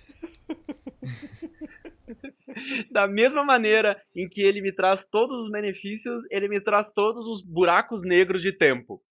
da 2.90 3.06
mesma 3.06 3.44
maneira 3.44 4.00
em 4.14 4.28
que 4.28 4.40
ele 4.40 4.60
me 4.60 4.72
traz 4.72 5.04
todos 5.06 5.44
os 5.44 5.50
benefícios, 5.50 6.24
ele 6.30 6.48
me 6.48 6.60
traz 6.60 6.90
todos 6.92 7.26
os 7.26 7.42
buracos 7.42 8.02
negros 8.02 8.42
de 8.42 8.52
tempo. 8.52 9.02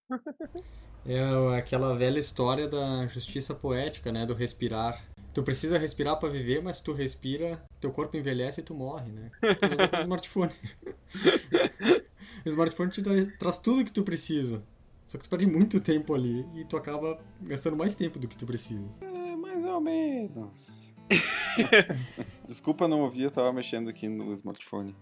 É 1.06 1.58
aquela 1.58 1.96
velha 1.96 2.20
história 2.20 2.68
da 2.68 3.08
justiça 3.08 3.56
poética, 3.56 4.12
né? 4.12 4.26
Do 4.26 4.34
respirar. 4.34 5.02
Tu 5.34 5.42
precisa 5.42 5.78
respirar 5.78 6.18
pra 6.20 6.28
viver, 6.28 6.62
mas 6.62 6.82
tu 6.82 6.92
respira, 6.92 7.64
teu 7.80 7.92
corpo 7.92 8.18
envelhece 8.18 8.60
e 8.60 8.64
tu 8.64 8.74
morre, 8.74 9.12
né? 9.12 9.32
Com 9.40 9.98
o 9.98 10.02
smartphone. 10.02 10.52
o 12.46 12.50
smartphone 12.50 12.92
te 12.92 13.02
dá, 13.02 13.12
traz 13.40 13.58
tudo 13.60 13.86
que 13.86 13.92
tu 13.92 14.04
precisa. 14.04 14.64
Só 15.06 15.18
que 15.18 15.24
tu 15.24 15.30
perde 15.30 15.46
muito 15.46 15.80
tempo 15.80 16.14
ali 16.14 16.46
e 16.56 16.66
tu 16.66 16.76
acaba 16.76 17.18
gastando 17.42 17.78
mais 17.78 17.96
tempo 17.96 18.20
do 18.20 18.28
que 18.28 18.36
tu 18.36 18.46
precisa. 18.46 18.94
É, 19.00 19.36
mais 19.38 19.64
ou 19.64 19.80
menos. 19.80 20.94
Desculpa 22.48 22.88
não 22.88 23.02
ouvir, 23.02 23.24
eu 23.24 23.32
tava 23.32 23.54
mexendo 23.54 23.90
aqui 23.90 24.10
no 24.10 24.34
smartphone. 24.34 24.94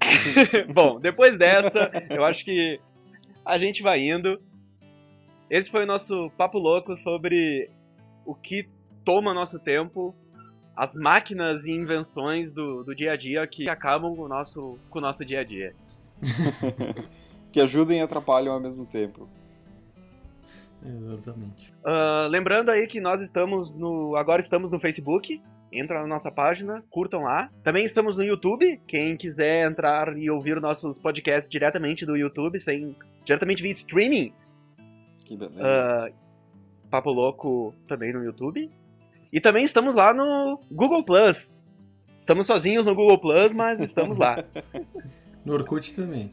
Bom, 0.74 1.00
depois 1.00 1.38
dessa, 1.38 1.90
eu 2.10 2.24
acho 2.24 2.44
que 2.44 2.78
a 3.46 3.58
gente 3.58 3.82
vai 3.82 4.00
indo. 4.00 4.40
Esse 5.48 5.70
foi 5.70 5.84
o 5.84 5.86
nosso 5.86 6.30
papo 6.36 6.58
louco 6.58 6.96
sobre 6.96 7.70
o 8.24 8.34
que 8.34 8.68
toma 9.04 9.32
nosso 9.32 9.58
tempo, 9.60 10.12
as 10.76 10.92
máquinas 10.92 11.64
e 11.64 11.70
invenções 11.70 12.52
do, 12.52 12.82
do 12.82 12.94
dia 12.94 13.12
a 13.12 13.16
dia 13.16 13.46
que 13.46 13.68
acabam 13.68 14.14
com 14.16 14.22
o 14.22 14.28
nosso, 14.28 14.76
com 14.90 14.98
o 14.98 15.02
nosso 15.02 15.24
dia 15.24 15.40
a 15.40 15.44
dia. 15.44 15.72
que 17.52 17.60
ajudem 17.60 18.00
e 18.00 18.02
atrapalham 18.02 18.52
ao 18.52 18.60
mesmo 18.60 18.84
tempo. 18.84 19.28
Exatamente. 20.84 21.72
Ah, 21.84 22.26
lembrando 22.28 22.70
aí 22.70 22.86
que 22.88 23.00
nós 23.00 23.22
estamos 23.22 23.72
no. 23.72 24.16
Agora 24.16 24.40
estamos 24.40 24.70
no 24.72 24.80
Facebook. 24.80 25.40
Entra 25.78 26.00
na 26.00 26.06
nossa 26.06 26.30
página, 26.30 26.82
curtam 26.90 27.22
lá. 27.22 27.50
Também 27.62 27.84
estamos 27.84 28.16
no 28.16 28.22
YouTube. 28.24 28.80
Quem 28.86 29.16
quiser 29.16 29.70
entrar 29.70 30.16
e 30.16 30.30
ouvir 30.30 30.60
nossos 30.60 30.98
podcasts 30.98 31.48
diretamente 31.50 32.04
do 32.06 32.16
YouTube, 32.16 32.58
sem, 32.60 32.94
diretamente 33.24 33.62
via 33.62 33.70
streaming, 33.70 34.32
Que 35.24 35.36
beleza. 35.36 35.60
Ah, 35.62 36.10
Papo 36.90 37.10
Louco 37.10 37.74
também 37.88 38.12
no 38.12 38.24
YouTube. 38.24 38.70
E 39.32 39.40
também 39.40 39.64
estamos 39.64 39.94
lá 39.94 40.14
no 40.14 40.60
Google 40.70 41.04
Plus. 41.04 41.58
Estamos 42.18 42.46
sozinhos 42.46 42.84
no 42.86 42.94
Google 42.94 43.18
Plus, 43.20 43.52
mas 43.52 43.80
estamos 43.80 44.16
lá. 44.18 44.42
No 45.44 45.52
Orkut 45.52 45.94
também. 45.94 46.32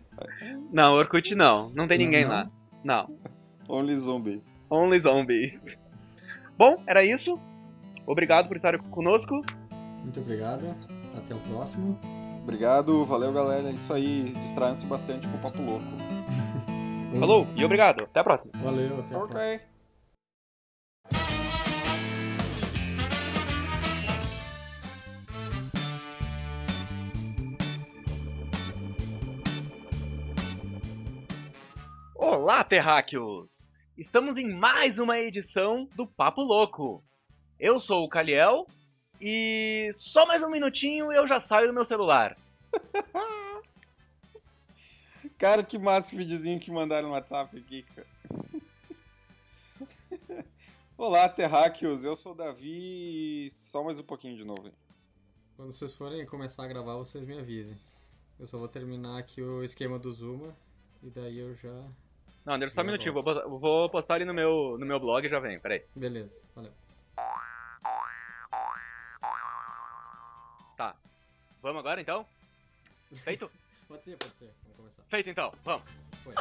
Não, 0.72 0.94
Orkut 0.96 1.36
não. 1.36 1.70
Não 1.70 1.88
tem 1.88 2.00
Não, 2.00 2.06
ninguém 2.06 2.24
não? 2.24 2.32
lá. 2.32 2.50
Não. 2.84 3.16
Only 3.70 3.96
zombies. 3.98 4.44
Only 4.68 4.98
Zombies. 4.98 5.80
Bom, 6.58 6.82
era 6.88 7.06
isso. 7.06 7.40
Obrigado 8.06 8.48
por 8.48 8.58
estar 8.58 8.78
conosco. 8.90 9.42
Muito 10.02 10.20
obrigado. 10.20 10.76
Até 11.18 11.34
o 11.34 11.40
próximo. 11.40 11.98
Obrigado, 12.42 13.06
valeu 13.06 13.32
galera. 13.32 13.70
É 13.70 13.72
isso 13.72 13.94
aí. 13.94 14.34
Distraiam-se 14.34 14.86
bastante 14.86 15.28
com 15.28 15.38
o 15.38 15.40
papo 15.40 15.62
louco. 15.62 15.86
Falou 17.20 17.48
e 17.56 17.64
obrigado. 17.64 18.04
Até 18.04 18.20
a 18.20 18.24
próxima. 18.24 18.52
Valeu, 18.56 19.00
até 19.00 19.16
a 19.16 19.20
próxima. 19.20 19.40
Ok. 19.40 19.60
Olá, 32.16 32.64
terráqueos! 32.64 33.72
Estamos 33.98 34.38
em 34.38 34.52
mais 34.52 34.98
uma 34.98 35.20
edição 35.20 35.88
do 35.96 36.08
Papo 36.08 36.42
Louco. 36.42 37.04
Eu 37.64 37.80
sou 37.80 38.04
o 38.04 38.10
Caliel 38.10 38.68
e 39.22 39.90
só 39.96 40.28
mais 40.28 40.44
um 40.44 40.50
minutinho 40.50 41.14
e 41.14 41.16
eu 41.16 41.26
já 41.26 41.40
saio 41.40 41.68
do 41.68 41.74
meu 41.74 41.86
celular. 41.86 42.36
Cara, 45.40 45.64
que 45.64 45.80
massa 45.80 46.14
o 46.14 46.18
videozinho 46.18 46.60
que 46.60 46.70
mandaram 46.70 47.08
no 47.08 47.14
WhatsApp 47.14 47.58
aqui, 47.58 47.84
cara. 47.84 48.08
Olá, 50.98 51.30
terráqueos. 51.30 52.04
Eu 52.04 52.18
sou 52.18 52.34
o 52.34 52.36
Davi 52.36 53.48
e 53.48 53.52
só 53.52 53.82
mais 53.82 53.98
um 53.98 54.04
pouquinho 54.04 54.36
de 54.36 54.44
novo. 54.44 54.68
hein? 54.68 54.74
Quando 55.56 55.72
vocês 55.72 55.96
forem 55.96 56.26
começar 56.26 56.66
a 56.66 56.68
gravar, 56.68 56.98
vocês 56.98 57.26
me 57.26 57.40
avisem. 57.40 57.78
Eu 58.38 58.46
só 58.46 58.58
vou 58.58 58.68
terminar 58.68 59.20
aqui 59.20 59.42
o 59.42 59.64
esquema 59.64 59.98
do 59.98 60.12
Zuma 60.12 60.54
e 61.02 61.10
daí 61.10 61.40
eu 61.40 61.56
já. 61.56 61.82
Não, 62.46 62.60
deixa 62.60 62.76
só 62.76 62.82
um 62.82 62.86
minutinho, 62.86 63.14
vou 63.14 63.24
vou 63.58 63.90
postar 63.90 64.16
ali 64.16 64.26
no 64.26 64.34
meu, 64.34 64.78
no 64.78 64.86
meu 64.86 65.00
blog 65.00 65.26
e 65.26 65.30
já 65.30 65.40
vem, 65.40 65.58
peraí. 65.60 65.82
Beleza, 65.96 66.38
valeu. 66.54 66.74
Vamos 71.64 71.80
agora 71.80 72.02
então? 72.02 72.26
Feito? 73.24 73.50
Pode 73.88 74.04
ser, 74.04 74.18
pode 74.18 74.36
ser. 74.36 74.52
Vamos 74.64 74.78
começar. 74.78 75.04
Feito 75.08 75.30
então, 75.30 75.54
vamos. 75.64 75.84
Foi. 76.24 76.34